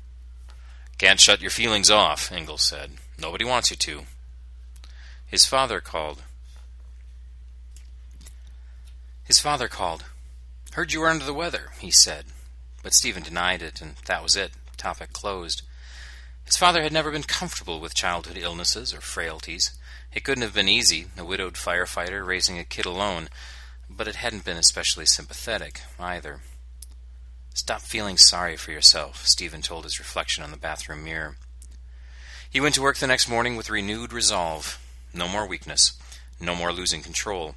[0.99, 2.91] Can't shut your feelings off, Ingalls said.
[3.17, 4.03] Nobody wants you to.
[5.25, 6.21] His father called.
[9.23, 10.03] His father called.
[10.73, 12.25] Heard you were under the weather, he said.
[12.83, 14.51] But Stephen denied it, and that was it.
[14.77, 15.63] Topic closed.
[16.45, 19.71] His father had never been comfortable with childhood illnesses or frailties.
[20.13, 23.29] It couldn't have been easy, a widowed firefighter raising a kid alone,
[23.89, 26.41] but it hadn't been especially sympathetic either.
[27.53, 31.35] Stop feeling sorry for yourself, Stephen told his reflection on the bathroom mirror.
[32.49, 34.79] He went to work the next morning with renewed resolve.
[35.13, 35.93] No more weakness.
[36.39, 37.55] No more losing control.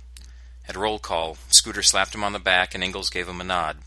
[0.68, 3.78] At roll call, Scooter slapped him on the back and Ingalls gave him a nod.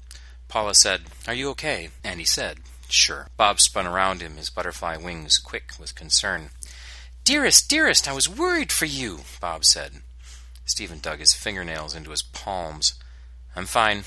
[0.47, 1.89] Paula said, Are you okay?
[2.03, 3.27] And he said, Sure.
[3.35, 6.49] Bob spun around him, his butterfly wings quick with concern.
[7.23, 9.91] Dearest, dearest, I was worried for you, Bob said.
[10.65, 12.93] Stephen dug his fingernails into his palms.
[13.55, 14.03] I'm fine.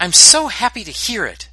[0.00, 1.50] I'm so happy to hear it.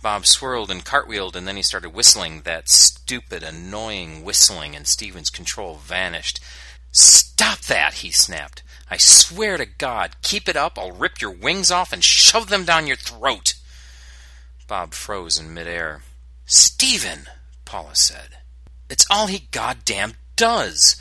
[0.00, 5.30] Bob swirled and cartwheeled, and then he started whistling that stupid, annoying whistling, and Stephen's
[5.30, 6.38] control vanished.
[6.92, 8.62] Stop that, he snapped.
[8.88, 12.64] I swear to God, keep it up, I'll rip your wings off and shove them
[12.64, 13.54] down your throat.
[14.68, 16.02] Bob froze in midair.
[16.46, 17.26] Stephen,
[17.64, 18.36] Paula said.
[18.88, 20.96] It's all he goddamn does,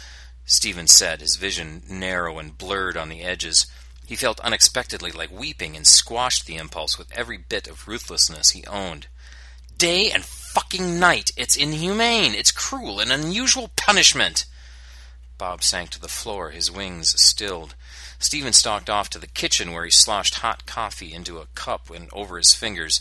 [0.46, 3.68] Stephen said, his vision narrow and blurred on the edges.
[4.12, 8.66] He felt unexpectedly like weeping and squashed the impulse with every bit of ruthlessness he
[8.66, 9.08] owned.
[9.78, 11.32] Day and fucking night.
[11.38, 12.36] It's inhumane.
[12.36, 13.00] It's cruel.
[13.00, 14.44] An unusual punishment.
[15.38, 17.74] Bob sank to the floor, his wings stilled.
[18.20, 22.10] Stephen stalked off to the kitchen where he sloshed hot coffee into a cup and
[22.12, 23.00] over his fingers.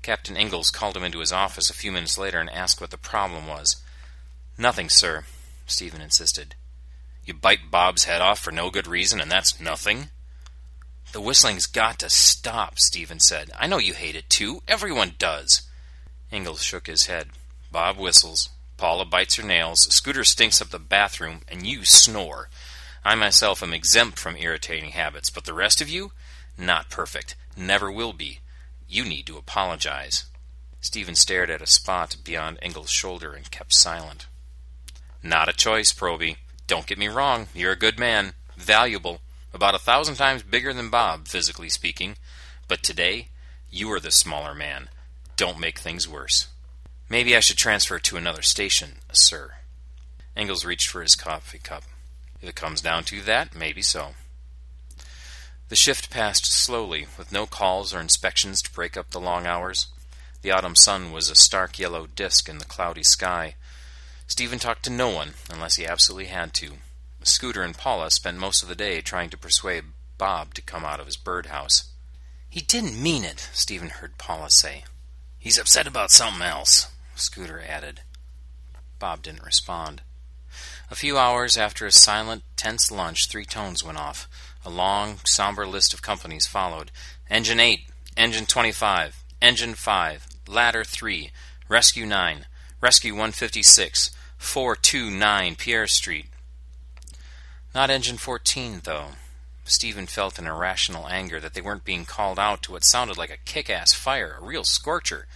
[0.00, 2.96] Captain Ingalls called him into his office a few minutes later and asked what the
[2.96, 3.76] problem was.
[4.56, 5.26] Nothing, sir,
[5.66, 6.54] Stephen insisted.
[7.26, 10.08] You bite Bob's head off for no good reason, and that's nothing?
[11.16, 13.50] The whistling's got to stop, Stephen said.
[13.58, 14.60] I know you hate it too.
[14.68, 15.62] Everyone does.
[16.30, 17.30] Ingalls shook his head.
[17.72, 18.50] Bob whistles.
[18.76, 19.84] Paula bites her nails.
[19.84, 22.50] Scooter stinks up the bathroom, and you snore.
[23.02, 26.12] I myself am exempt from irritating habits, but the rest of you?
[26.58, 27.34] Not perfect.
[27.56, 28.40] Never will be.
[28.86, 30.26] You need to apologize.
[30.82, 34.26] Stephen stared at a spot beyond Ingalls' shoulder and kept silent.
[35.22, 36.36] Not a choice, Proby.
[36.66, 39.22] Don't get me wrong, you're a good man, valuable,
[39.56, 42.16] about a thousand times bigger than Bob, physically speaking.
[42.68, 43.28] But today,
[43.70, 44.88] you are the smaller man.
[45.36, 46.46] Don't make things worse.
[47.08, 49.54] Maybe I should transfer to another station, sir.
[50.36, 51.84] Ingalls reached for his coffee cup.
[52.40, 54.10] If it comes down to that, maybe so.
[55.68, 59.88] The shift passed slowly, with no calls or inspections to break up the long hours.
[60.42, 63.54] The autumn sun was a stark yellow disk in the cloudy sky.
[64.26, 66.74] Stephen talked to no one unless he absolutely had to.
[67.26, 69.84] Scooter and Paula spent most of the day trying to persuade
[70.18, 71.90] Bob to come out of his birdhouse.
[72.48, 74.84] He didn't mean it, Stephen heard Paula say.
[75.38, 78.00] He's upset about something else, Scooter added.
[78.98, 80.02] Bob didn't respond.
[80.90, 84.28] A few hours after a silent, tense lunch, three tones went off.
[84.64, 86.90] A long, somber list of companies followed.
[87.28, 87.80] Engine 8,
[88.16, 91.30] Engine 25, Engine 5, Ladder 3,
[91.68, 92.46] Rescue 9,
[92.80, 96.26] Rescue 156, 429 Pierre Street.
[97.76, 99.08] Not Engine 14, though.
[99.66, 103.28] Stephen felt an irrational anger that they weren't being called out to what sounded like
[103.28, 105.26] a kick ass fire, a real scorcher.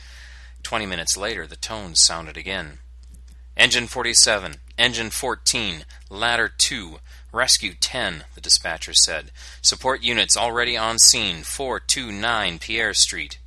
[0.62, 2.78] Twenty minutes later, the tones sounded again.
[3.58, 9.32] Engine 47, Engine 14, Ladder 2, Rescue 10, the dispatcher said.
[9.60, 13.38] Support units already on scene, 429 Pierre Street.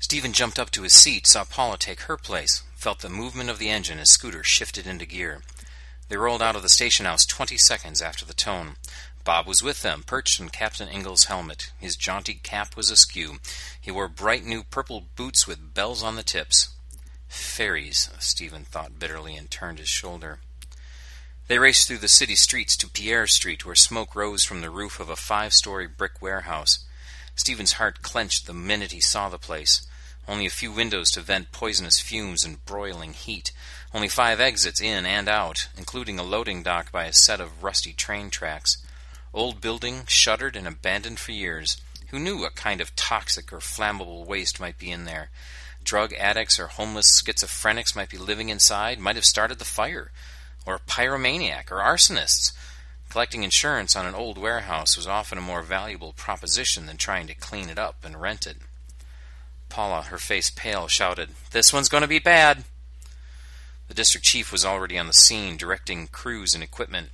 [0.00, 3.60] Stephen jumped up to his seat, saw Paula take her place, felt the movement of
[3.60, 5.42] the engine as Scooter shifted into gear.
[6.12, 8.76] They rolled out of the station house twenty seconds after the tone.
[9.24, 11.72] Bob was with them, perched on Captain Ingalls' helmet.
[11.80, 13.38] His jaunty cap was askew.
[13.80, 16.68] He wore bright new purple boots with bells on the tips.
[17.28, 20.40] Fairies, Stephen thought bitterly and turned his shoulder.
[21.48, 25.00] They raced through the city streets to Pierre Street, where smoke rose from the roof
[25.00, 26.84] of a five story brick warehouse.
[27.34, 29.86] Stephen's heart clenched the minute he saw the place.
[30.28, 33.50] Only a few windows to vent poisonous fumes and broiling heat.
[33.94, 37.92] Only five exits in and out, including a loading dock by a set of rusty
[37.92, 38.78] train tracks.
[39.34, 41.76] Old building, shuttered and abandoned for years.
[42.08, 45.30] Who knew what kind of toxic or flammable waste might be in there?
[45.84, 50.10] drug addicts or homeless schizophrenics might be living inside, might have started the fire,
[50.66, 52.52] or pyromaniac or arsonists.
[53.08, 57.34] Collecting insurance on an old warehouse was often a more valuable proposition than trying to
[57.34, 58.56] clean it up and rent it.
[59.68, 62.64] Paula, her face pale, shouted, This one's going to be bad!
[63.92, 67.10] The district chief was already on the scene, directing crews and equipment.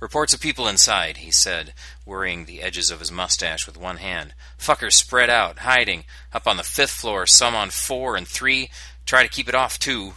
[0.00, 1.74] Reports of people inside, he said,
[2.06, 4.32] worrying the edges of his mustache with one hand.
[4.58, 6.04] Fuckers spread out, hiding.
[6.32, 8.70] Up on the fifth floor, some on four and three.
[9.04, 10.14] Try to keep it off, too.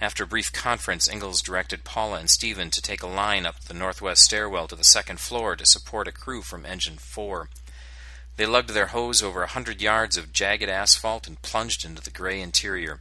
[0.00, 3.74] After a brief conference, Ingalls directed Paula and Stephen to take a line up the
[3.74, 7.48] northwest stairwell to the second floor to support a crew from Engine 4.
[8.38, 12.10] They lugged their hose over a hundred yards of jagged asphalt and plunged into the
[12.10, 13.00] gray interior.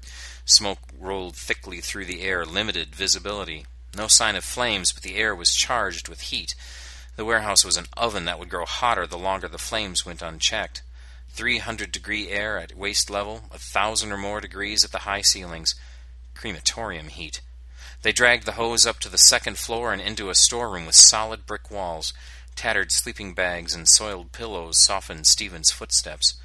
[0.49, 3.65] Smoke rolled thickly through the air, limited visibility.
[3.93, 6.55] No sign of flames, but the air was charged with heat.
[7.17, 10.83] The warehouse was an oven that would grow hotter the longer the flames went unchecked.
[11.27, 15.21] Three hundred degree air at waist level, a thousand or more degrees at the high
[15.21, 15.75] ceilings.
[16.33, 17.41] Crematorium heat.
[18.01, 21.45] They dragged the hose up to the second floor and into a storeroom with solid
[21.45, 22.13] brick walls.
[22.55, 26.35] Tattered sleeping bags and soiled pillows softened Stephen's footsteps.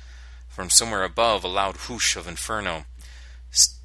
[0.49, 2.85] From somewhere above, a loud whoosh of inferno.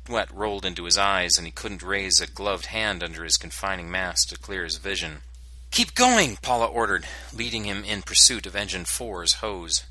[0.08, 3.92] Sweat rolled into his eyes, and he couldn't raise a gloved hand under his confining
[3.92, 5.18] mask to clear his vision.
[5.70, 9.84] Keep going, Paula ordered, leading him in pursuit of Engine 4's hose.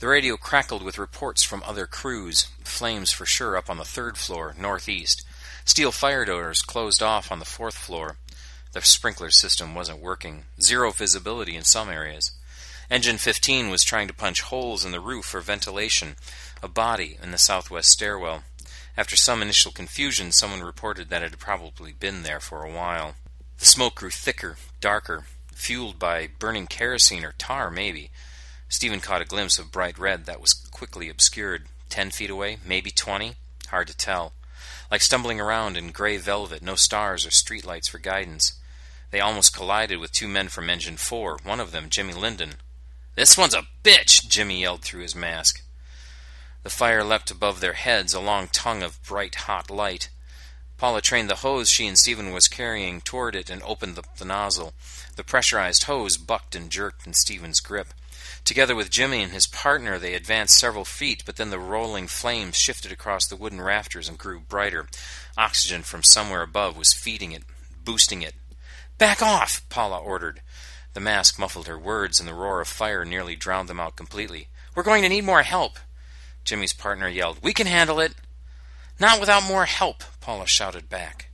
[0.00, 4.18] The radio crackled with reports from other crews, flames for sure up on the third
[4.18, 5.24] floor, northeast.
[5.64, 8.16] Steel fire doors closed off on the fourth floor.
[8.72, 10.46] The sprinkler system wasn't working.
[10.60, 12.32] Zero visibility in some areas.
[12.90, 16.16] Engine 15 was trying to punch holes in the roof for ventilation,
[16.60, 18.42] a body in the southwest stairwell.
[18.98, 23.14] After some initial confusion, someone reported that it had probably been there for a while.
[23.58, 28.10] The smoke grew thicker, darker, fueled by burning kerosene or tar, maybe.
[28.68, 31.66] Stephen caught a glimpse of bright red that was quickly obscured.
[31.88, 33.36] Ten feet away, maybe twenty,
[33.68, 34.32] hard to tell.
[34.90, 38.54] Like stumbling around in gray velvet, no stars or streetlights for guidance.
[39.12, 42.54] They almost collided with two men from Engine 4, one of them Jimmy Linden.
[43.14, 45.62] This one's a bitch, Jimmy yelled through his mask.
[46.68, 50.10] The fire leapt above their heads, a long tongue of bright hot light.
[50.76, 54.26] Paula trained the hose she and Stephen was carrying toward it and opened the, the
[54.26, 54.74] nozzle.
[55.16, 57.94] The pressurized hose bucked and jerked in Stephen's grip.
[58.44, 62.58] Together with Jimmy and his partner, they advanced several feet, but then the rolling flames
[62.58, 64.88] shifted across the wooden rafters and grew brighter.
[65.38, 67.44] Oxygen from somewhere above was feeding it,
[67.82, 68.34] boosting it.
[68.98, 69.66] Back off!
[69.70, 70.42] Paula ordered.
[70.92, 74.48] The mask muffled her words, and the roar of fire nearly drowned them out completely.
[74.74, 75.78] We're going to need more help.
[76.48, 78.14] Jimmy's partner yelled, We can handle it!
[78.98, 81.28] Not without more help, Paula shouted back.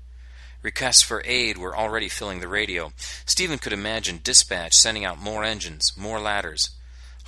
[0.61, 2.93] Requests for aid were already filling the radio.
[3.25, 6.71] Stephen could imagine dispatch sending out more engines, more ladders.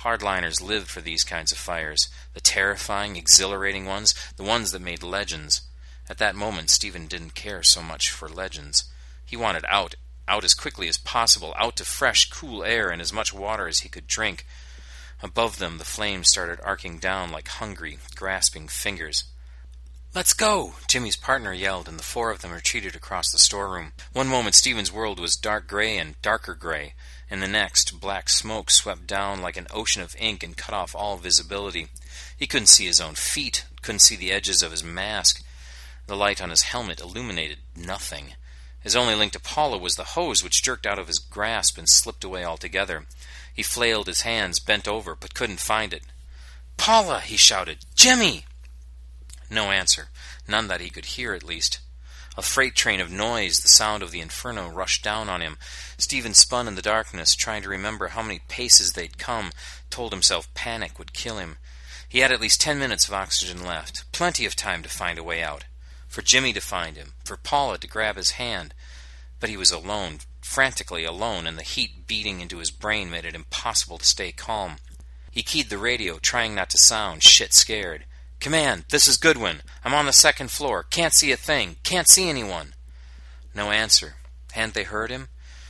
[0.01, 5.01] Hardliners lived for these kinds of fires the terrifying, exhilarating ones, the ones that made
[5.01, 5.61] legends.
[6.09, 8.83] At that moment, Stephen didn't care so much for legends.
[9.25, 9.95] He wanted out,
[10.27, 13.79] out as quickly as possible, out to fresh, cool air and as much water as
[13.79, 14.45] he could drink.
[15.21, 19.23] Above them, the flames started arcing down like hungry, grasping fingers.
[20.13, 20.73] Let's go!
[20.87, 23.93] Jimmy's partner yelled, and the four of them retreated across the storeroom.
[24.13, 26.93] One moment, Stephen's world was dark gray and darker gray.
[27.29, 30.95] In the next, black smoke swept down like an ocean of ink and cut off
[30.95, 31.87] all visibility.
[32.37, 35.43] He couldn't see his own feet, couldn't see the edges of his mask.
[36.07, 38.35] The light on his helmet illuminated nothing.
[38.79, 41.89] His only link to Paula was the hose, which jerked out of his grasp and
[41.89, 43.05] slipped away altogether.
[43.57, 46.03] He flailed his hands, bent over, but couldn't find it.
[46.77, 47.21] Paula!
[47.21, 47.79] he shouted.
[47.95, 48.45] Jimmy!
[49.49, 50.09] No answer,
[50.47, 51.79] none that he could hear at least.
[52.37, 55.57] A freight train of noise, the sound of the inferno, rushed down on him.
[55.97, 59.51] Stephen spun in the darkness, trying to remember how many paces they'd come,
[59.89, 61.57] told himself panic would kill him.
[62.07, 65.23] He had at least ten minutes of oxygen left, plenty of time to find a
[65.23, 65.63] way out,
[66.07, 68.75] for Jimmy to find him, for Paula to grab his hand.
[69.39, 73.35] But he was alone, frantically alone, and the heat beating into his brain made it
[73.35, 74.77] impossible to stay calm.
[75.29, 78.05] He keyed the radio, trying not to sound shit scared.
[78.39, 79.61] Command, this is Goodwin.
[79.83, 80.83] I'm on the second floor.
[80.83, 81.75] Can't see a thing.
[81.83, 82.73] Can't see anyone.
[83.53, 84.15] No answer.
[84.53, 85.27] Hadn't they heard him?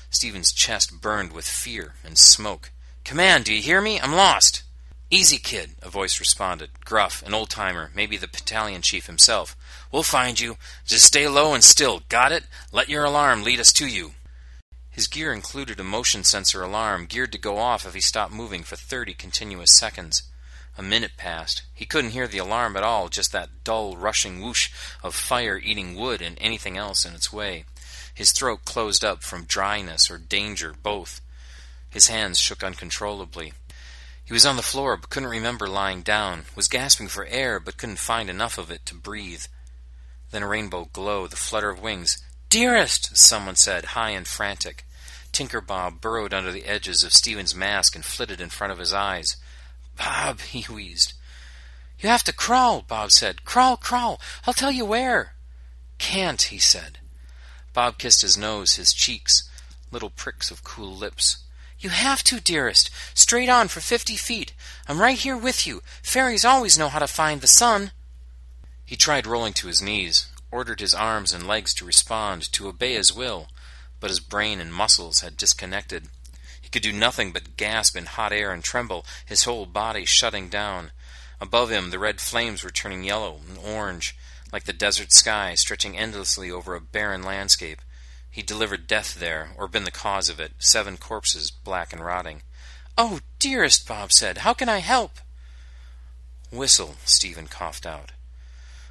[0.09, 2.71] Stephen's chest burned with fear and smoke.
[3.03, 3.99] Command, do you hear me?
[3.99, 4.63] I'm lost.
[5.09, 6.83] Easy, kid, a voice responded.
[6.83, 9.55] Gruff, an old timer, maybe the battalion chief himself.
[9.89, 10.57] We'll find you.
[10.85, 12.01] Just stay low and still.
[12.09, 12.43] Got it?
[12.73, 14.11] Let your alarm lead us to you.
[14.97, 18.63] His gear included a motion sensor alarm geared to go off if he stopped moving
[18.63, 20.23] for thirty continuous seconds.
[20.75, 21.61] A minute passed.
[21.71, 24.71] He couldn't hear the alarm at all, just that dull, rushing whoosh
[25.03, 27.65] of fire eating wood and anything else in its way.
[28.11, 31.21] His throat closed up from dryness or danger, both.
[31.91, 33.53] His hands shook uncontrollably.
[34.25, 37.77] He was on the floor but couldn't remember lying down, was gasping for air but
[37.77, 39.43] couldn't find enough of it to breathe.
[40.31, 42.17] Then a rainbow glow, the flutter of wings.
[42.49, 43.15] Dearest!
[43.15, 44.85] someone said, high and frantic.
[45.37, 48.91] Tinker Bob burrowed under the edges of Stephen's mask and flitted in front of his
[48.91, 49.37] eyes.
[49.95, 51.13] Bob, he wheezed.
[51.99, 53.45] You have to crawl, Bob said.
[53.45, 54.19] Crawl, crawl.
[54.47, 55.35] I'll tell you where.
[55.99, 56.97] Can't, he said.
[57.71, 59.47] Bob kissed his nose, his cheeks,
[59.91, 61.37] little pricks of cool lips.
[61.77, 62.89] You have to, dearest.
[63.13, 64.55] Straight on for fifty feet.
[64.87, 65.83] I'm right here with you.
[66.01, 67.91] Fairies always know how to find the sun.
[68.83, 72.95] He tried rolling to his knees, ordered his arms and legs to respond, to obey
[72.95, 73.49] his will,
[73.99, 76.07] but his brain and muscles had disconnected.
[76.61, 80.49] He could do nothing but gasp in hot air and tremble, his whole body shutting
[80.49, 80.91] down.
[81.39, 84.15] Above him, the red flames were turning yellow and orange,
[84.51, 87.81] like the desert sky stretching endlessly over a barren landscape.
[88.29, 92.41] He'd delivered death there, or been the cause of it, seven corpses, black and rotting.
[92.97, 95.19] Oh, dearest, Bob said, how can I help?
[96.51, 98.11] Whistle, Stephen coughed out.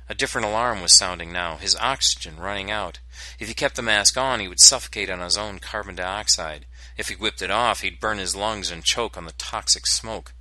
[0.08, 3.00] A different alarm was sounding now, his oxygen running out.
[3.40, 6.66] If he kept the mask on, he would suffocate on his own carbon dioxide.
[6.96, 10.32] If he whipped it off, he'd burn his lungs and choke on the toxic smoke.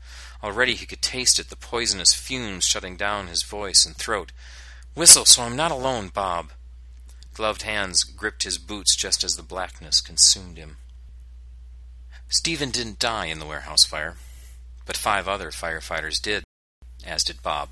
[0.43, 4.31] Already he could taste it, the poisonous fumes shutting down his voice and throat.
[4.93, 6.51] Whistle, so I'm not alone, Bob.
[7.33, 10.77] Gloved hands gripped his boots just as the blackness consumed him.
[12.29, 14.15] Stephen didn't die in the warehouse fire,
[14.85, 16.43] but five other firefighters did,
[17.05, 17.69] as did Bob.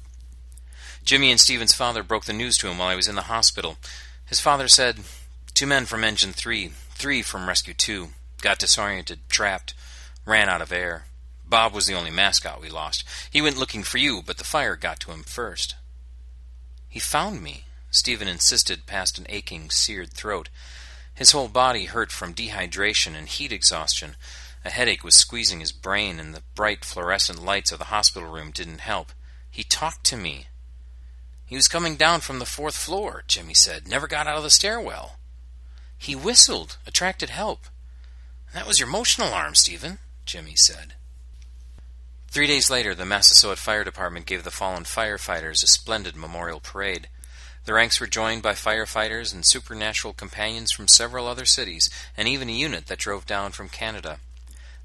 [1.03, 3.77] Jimmy and Stephen's father broke the news to him while he was in the hospital.
[4.25, 4.99] His father said,
[5.53, 8.09] Two men from Engine 3, three from Rescue 2,
[8.41, 9.73] got disoriented, trapped,
[10.25, 11.05] ran out of air.
[11.45, 13.03] Bob was the only mascot we lost.
[13.29, 15.75] He went looking for you, but the fire got to him first.
[16.87, 20.49] He found me, Stephen insisted past an aching, seared throat.
[21.13, 24.15] His whole body hurt from dehydration and heat exhaustion.
[24.65, 28.51] A headache was squeezing his brain, and the bright fluorescent lights of the hospital room
[28.51, 29.11] didn't help.
[29.51, 30.47] He talked to me.
[31.53, 33.87] He was coming down from the fourth floor, Jimmy said.
[33.87, 35.17] Never got out of the stairwell.
[35.99, 37.67] He whistled, attracted help.
[38.55, 40.95] That was your motion alarm, Stephen, Jimmy said.
[42.27, 47.07] Three days later, the Massasoit Fire Department gave the fallen firefighters a splendid memorial parade.
[47.65, 51.87] The ranks were joined by firefighters and supernatural companions from several other cities,
[52.17, 54.17] and even a unit that drove down from Canada.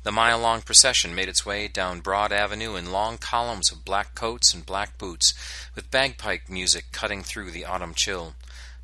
[0.09, 4.15] The mile long procession made its way down Broad Avenue in long columns of black
[4.15, 5.35] coats and black boots,
[5.75, 8.35] with bagpipe music cutting through the autumn chill.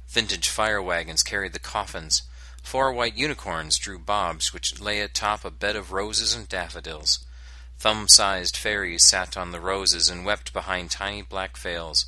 [0.07, 2.25] Vintage fire wagons carried the coffins.
[2.63, 7.25] Four white unicorns drew bobs which lay atop a bed of roses and daffodils.
[7.79, 12.05] Thumb sized fairies sat on the roses and wept behind tiny black veils.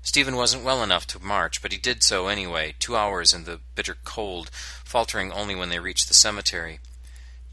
[0.00, 3.58] Stephen wasn't well enough to march, but he did so anyway, two hours in the
[3.74, 4.48] bitter cold,
[4.84, 6.78] faltering only when they reached the cemetery.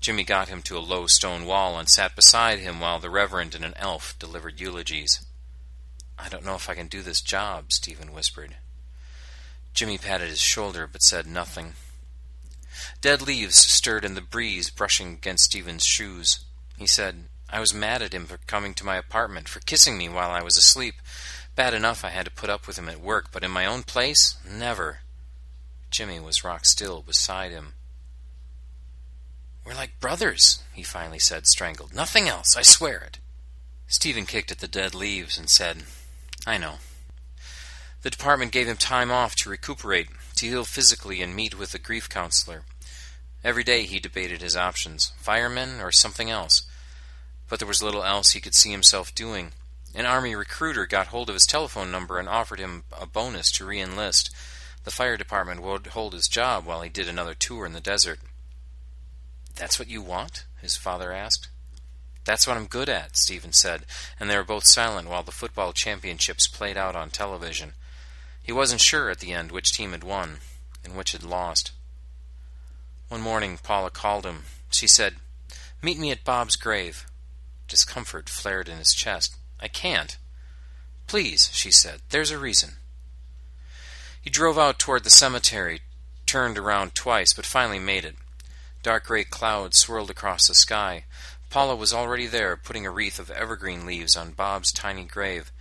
[0.01, 3.53] Jimmy got him to a low stone wall and sat beside him while the Reverend
[3.53, 5.23] and an elf delivered eulogies.
[6.17, 8.57] I don't know if I can do this job, Stephen whispered.
[9.75, 11.73] Jimmy patted his shoulder but said nothing.
[12.99, 16.43] Dead leaves stirred in the breeze, brushing against Stephen's shoes.
[16.77, 20.09] He said, I was mad at him for coming to my apartment, for kissing me
[20.09, 20.95] while I was asleep.
[21.55, 23.83] Bad enough I had to put up with him at work, but in my own
[23.83, 24.35] place?
[24.49, 24.99] Never.
[25.91, 27.73] Jimmy was rock still beside him.
[29.71, 31.95] We're like brothers, he finally said, strangled.
[31.95, 33.19] Nothing else, I swear it.
[33.87, 35.83] Stephen kicked at the dead leaves and said,
[36.45, 36.79] I know.
[38.01, 41.79] The department gave him time off to recuperate, to heal physically and meet with a
[41.79, 42.63] grief counselor.
[43.45, 46.63] Every day he debated his options fireman or something else.
[47.47, 49.53] But there was little else he could see himself doing.
[49.95, 53.65] An Army recruiter got hold of his telephone number and offered him a bonus to
[53.65, 54.31] re enlist.
[54.83, 58.19] The fire department would hold his job while he did another tour in the desert.
[59.55, 60.45] That's what you want?
[60.61, 61.49] his father asked.
[62.23, 63.85] That's what I'm good at, Stephen said,
[64.19, 67.73] and they were both silent while the football championships played out on television.
[68.43, 70.37] He wasn't sure at the end which team had won
[70.83, 71.71] and which had lost.
[73.07, 74.43] One morning, Paula called him.
[74.69, 75.15] She said,
[75.81, 77.05] Meet me at Bob's grave.
[77.67, 79.35] Discomfort flared in his chest.
[79.59, 80.17] I can't.
[81.07, 82.73] Please, she said, there's a reason.
[84.21, 85.81] He drove out toward the cemetery,
[86.25, 88.15] turned around twice, but finally made it.
[88.83, 91.05] Dark gray clouds swirled across the sky.
[91.49, 95.51] Paula was already there, putting a wreath of evergreen leaves on Bob's tiny grave.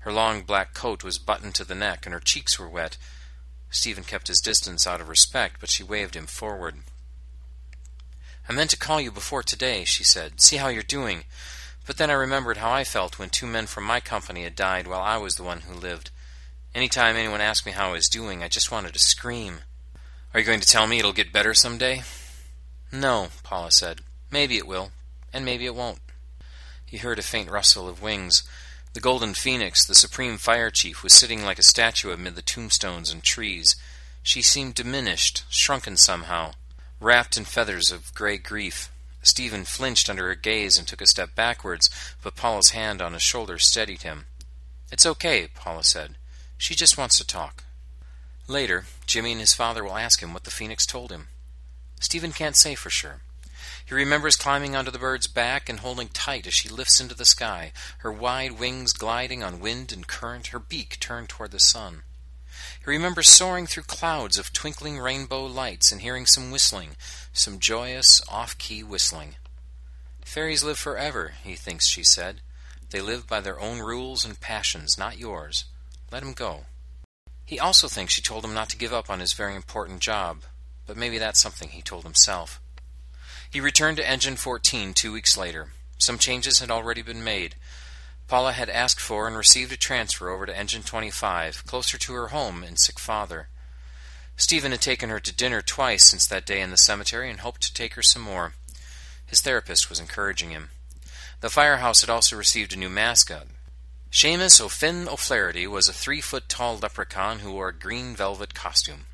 [0.00, 2.96] Her long black coat was buttoned to the neck, and her cheeks were wet.
[3.70, 6.76] Stephen kept his distance out of respect, but she waved him forward.
[8.48, 10.40] I meant to call you before today, she said.
[10.40, 11.24] See how you're doing.
[11.86, 14.86] But then I remembered how I felt when two men from my company had died
[14.86, 16.10] while I was the one who lived.
[16.74, 19.60] Any time anyone asked me how I was doing, I just wanted to scream.
[20.32, 22.02] Are you going to tell me it'll get better some day?
[22.92, 24.00] No, Paula said.
[24.30, 24.90] Maybe it will,
[25.32, 26.00] and maybe it won't.
[26.84, 28.42] He heard a faint rustle of wings.
[28.94, 33.12] The Golden Phoenix, the supreme fire chief, was sitting like a statue amid the tombstones
[33.12, 33.76] and trees.
[34.22, 36.52] She seemed diminished, shrunken somehow,
[36.98, 38.90] wrapped in feathers of gray grief.
[39.22, 41.90] Stephen flinched under her gaze and took a step backwards,
[42.22, 44.26] but Paula's hand on his shoulder steadied him.
[44.90, 46.16] It's okay, Paula said.
[46.58, 47.64] She just wants to talk.
[48.48, 51.28] Later, Jimmy and his father will ask him what the phoenix told him.
[52.00, 53.20] Stephen can't say for sure.
[53.84, 57.24] He remembers climbing onto the bird's back and holding tight as she lifts into the
[57.24, 62.02] sky, her wide wings gliding on wind and current, her beak turned toward the sun.
[62.84, 66.96] He remembers soaring through clouds of twinkling rainbow lights and hearing some whistling,
[67.32, 69.36] some joyous, off key whistling.
[70.24, 72.40] Fairies live forever, he thinks she said.
[72.90, 75.64] They live by their own rules and passions, not yours.
[76.10, 76.66] Let him go.
[77.44, 80.44] He also thinks she told him not to give up on his very important job,
[80.86, 82.60] but maybe that's something he told himself.
[83.50, 85.68] He returned to Engine 14 two weeks later.
[85.98, 87.56] Some changes had already been made.
[88.28, 92.28] Paula had asked for and received a transfer over to Engine 25, closer to her
[92.28, 93.48] home and sick father.
[94.36, 97.60] Stephen had taken her to dinner twice since that day in the cemetery and hoped
[97.62, 98.54] to take her some more.
[99.26, 100.70] His therapist was encouraging him.
[101.40, 103.48] The firehouse had also received a new mascot.
[104.10, 109.06] Seamus O'Finn O'Flaherty was a three foot tall leprechaun who wore a green velvet costume.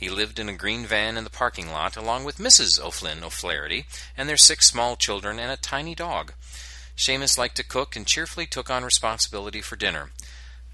[0.00, 2.80] He lived in a green van in the parking lot along with Mrs.
[2.80, 3.84] O'Flynn O'Flaherty
[4.16, 6.32] and their six small children and a tiny dog.
[6.96, 10.12] Seamus liked to cook and cheerfully took on responsibility for dinner.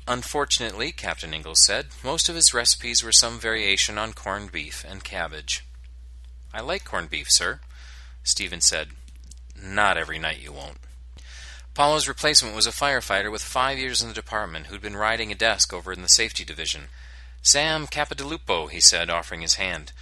[0.06, 5.02] Unfortunately, Captain Ingalls said, most of his recipes were some variation on corned beef and
[5.02, 5.64] cabbage.
[6.54, 7.58] I like corned beef, sir,
[8.22, 8.90] Stephen said.
[9.60, 10.78] Not every night you won't.
[11.74, 15.34] Paula's replacement was a firefighter with five years in the department who'd been riding a
[15.34, 16.90] desk over in the safety division.
[17.46, 19.92] Sam Capodilupo, he said, offering his hand.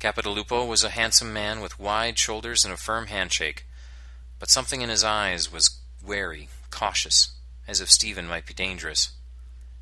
[0.00, 3.66] Capodilupo was a handsome man with wide shoulders and a firm handshake
[4.38, 7.30] but something in his eyes was wary, cautious,
[7.66, 9.10] as if Stephen might be dangerous.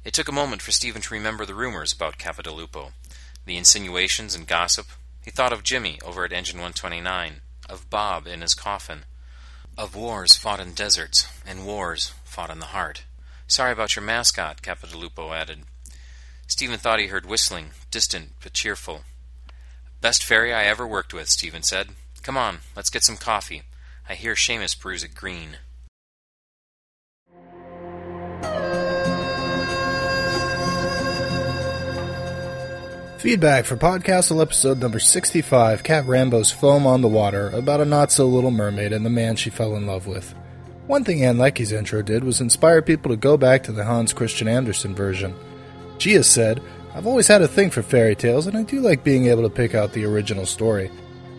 [0.05, 2.93] It took a moment for Stephen to remember the rumors about Capodilupo,
[3.47, 4.87] the insinuations and gossip.
[5.23, 9.05] He thought of Jimmy over at Engine 129, of Bob in his coffin,
[9.77, 13.05] of wars fought in deserts, and wars fought in the heart.
[13.47, 15.61] Sorry about your mascot, Capodilupo added.
[16.47, 19.03] Stephen thought he heard whistling, distant but cheerful.
[20.01, 21.89] Best fairy I ever worked with, Stephen said.
[22.23, 23.63] Come on, let's get some coffee.
[24.09, 25.57] I hear Seamus brews it green.
[33.19, 38.13] Feedback for Podcastle episode number 65, Cat Rambo's Foam on the Water, about a not
[38.13, 40.35] so little mermaid and the man she fell in love with.
[40.87, 44.13] One thing Ann Leckie's intro did was inspire people to go back to the Hans
[44.13, 45.35] Christian Andersen version.
[45.99, 46.63] Gia said,
[46.95, 49.51] I've always had a thing for fairy tales, and I do like being able to
[49.51, 50.91] pick out the original story.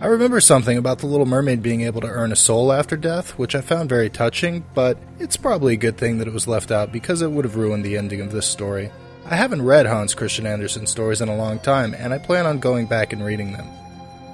[0.01, 3.31] I remember something about the Little Mermaid being able to earn a soul after death,
[3.39, 6.69] which I found very touching, but it's probably a good thing that it was left
[6.69, 8.91] out because it would have ruined the ending of this story.
[9.25, 12.59] I haven't read Hans Christian Andersen stories in a long time, and I plan on
[12.59, 13.67] going back and reading them.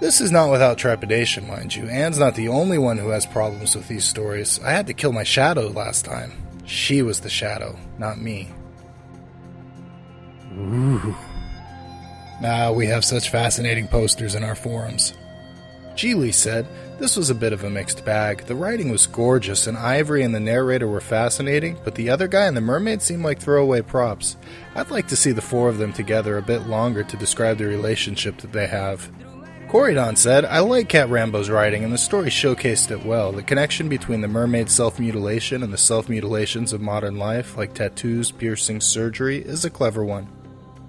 [0.02, 1.88] This is not without trepidation, mind you.
[1.88, 4.60] Ann's not the only one who has problems with these stories.
[4.64, 6.34] I had to kill my shadow last time.
[6.66, 8.50] She was the shadow, not me.
[10.58, 11.16] Ooh.
[12.76, 15.14] We have such fascinating posters in our forums.
[15.96, 16.66] Geely said,
[17.00, 18.46] This was a bit of a mixed bag.
[18.46, 22.46] The writing was gorgeous, and Ivory and the narrator were fascinating, but the other guy
[22.46, 24.38] and the mermaid seemed like throwaway props.
[24.74, 27.66] I'd like to see the four of them together a bit longer to describe the
[27.66, 29.12] relationship that they have.
[29.68, 33.32] Corydon said, I like Cat Rambo's writing, and the story showcased it well.
[33.32, 37.74] The connection between the mermaid's self mutilation and the self mutilations of modern life, like
[37.74, 40.28] tattoos, piercing, surgery, is a clever one.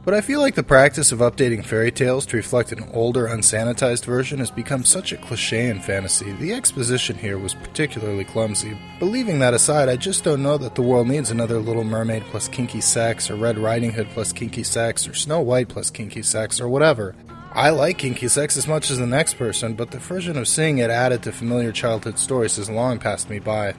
[0.05, 4.05] But I feel like the practice of updating fairy tales to reflect an older, unsanitized
[4.05, 6.33] version has become such a cliche in fantasy.
[6.33, 8.77] The exposition here was particularly clumsy.
[8.99, 12.25] But leaving that aside, I just don't know that the world needs another Little Mermaid
[12.25, 16.23] plus Kinky Sex, or Red Riding Hood plus Kinky Sex, or Snow White plus Kinky
[16.23, 17.15] Sex, or whatever.
[17.53, 20.79] I like kinky sex as much as the next person, but the version of seeing
[20.79, 23.75] it added to familiar childhood stories has long passed me by.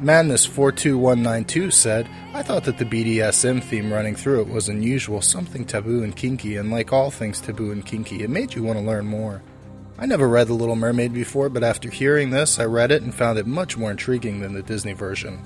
[0.00, 6.02] Madness42192 said, I thought that the BDSM theme running through it was unusual, something taboo
[6.02, 9.04] and kinky, and like all things taboo and kinky, it made you want to learn
[9.04, 9.42] more.
[9.98, 13.14] I never read The Little Mermaid before, but after hearing this, I read it and
[13.14, 15.38] found it much more intriguing than the Disney version.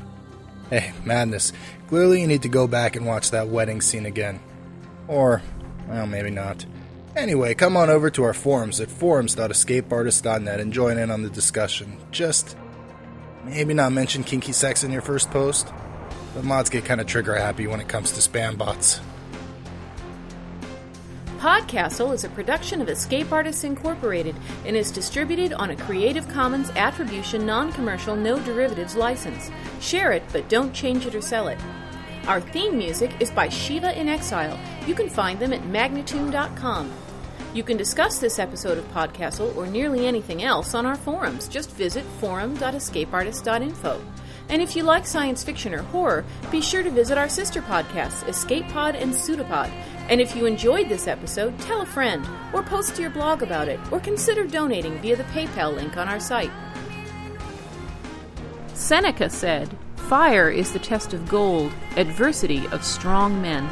[0.71, 1.53] Hey, Madness,
[1.89, 4.39] clearly you need to go back and watch that wedding scene again.
[5.09, 5.43] Or,
[5.89, 6.65] well, maybe not.
[7.17, 11.97] Anyway, come on over to our forums at forums.escapeartist.net and join in on the discussion.
[12.13, 12.57] Just
[13.45, 15.73] maybe not mention kinky sex in your first post,
[16.35, 19.01] but mods get kind of trigger happy when it comes to spam bots.
[21.39, 24.35] Podcastle is a production of Escape Artists Incorporated
[24.65, 29.51] and is distributed on a Creative Commons Attribution Non Commercial No Derivatives license.
[29.79, 31.59] Share it, but don't change it or sell it.
[32.29, 34.59] Our theme music is by Shiva in Exile.
[34.87, 36.91] You can find them at magnatune.com.
[37.55, 41.47] You can discuss this episode of Podcastle or nearly anything else on our forums.
[41.47, 44.05] Just visit forum.escapeartist.info.
[44.49, 48.29] And if you like science fiction or horror, be sure to visit our sister podcasts,
[48.29, 49.71] Escape Pod and Pseudopod.
[50.09, 53.69] And if you enjoyed this episode, tell a friend, or post to your blog about
[53.69, 56.51] it, or consider donating via the PayPal link on our site.
[58.75, 63.65] Seneca said, Fire is the test of gold, adversity of strong men.